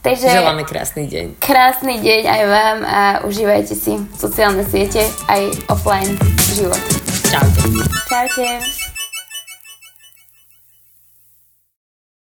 Takže 0.00 0.32
Želáme 0.32 0.64
krásny 0.64 1.04
deň. 1.04 1.26
Krásny 1.44 2.00
deň 2.00 2.22
aj 2.24 2.42
vám 2.48 2.78
a 2.88 3.00
užívajte 3.28 3.76
si 3.76 4.00
sociálne 4.16 4.64
siete 4.64 5.04
aj 5.28 5.52
offline 5.68 6.16
život. 6.56 6.80
Čaute. 7.28 7.68
Čaute. 8.08 8.89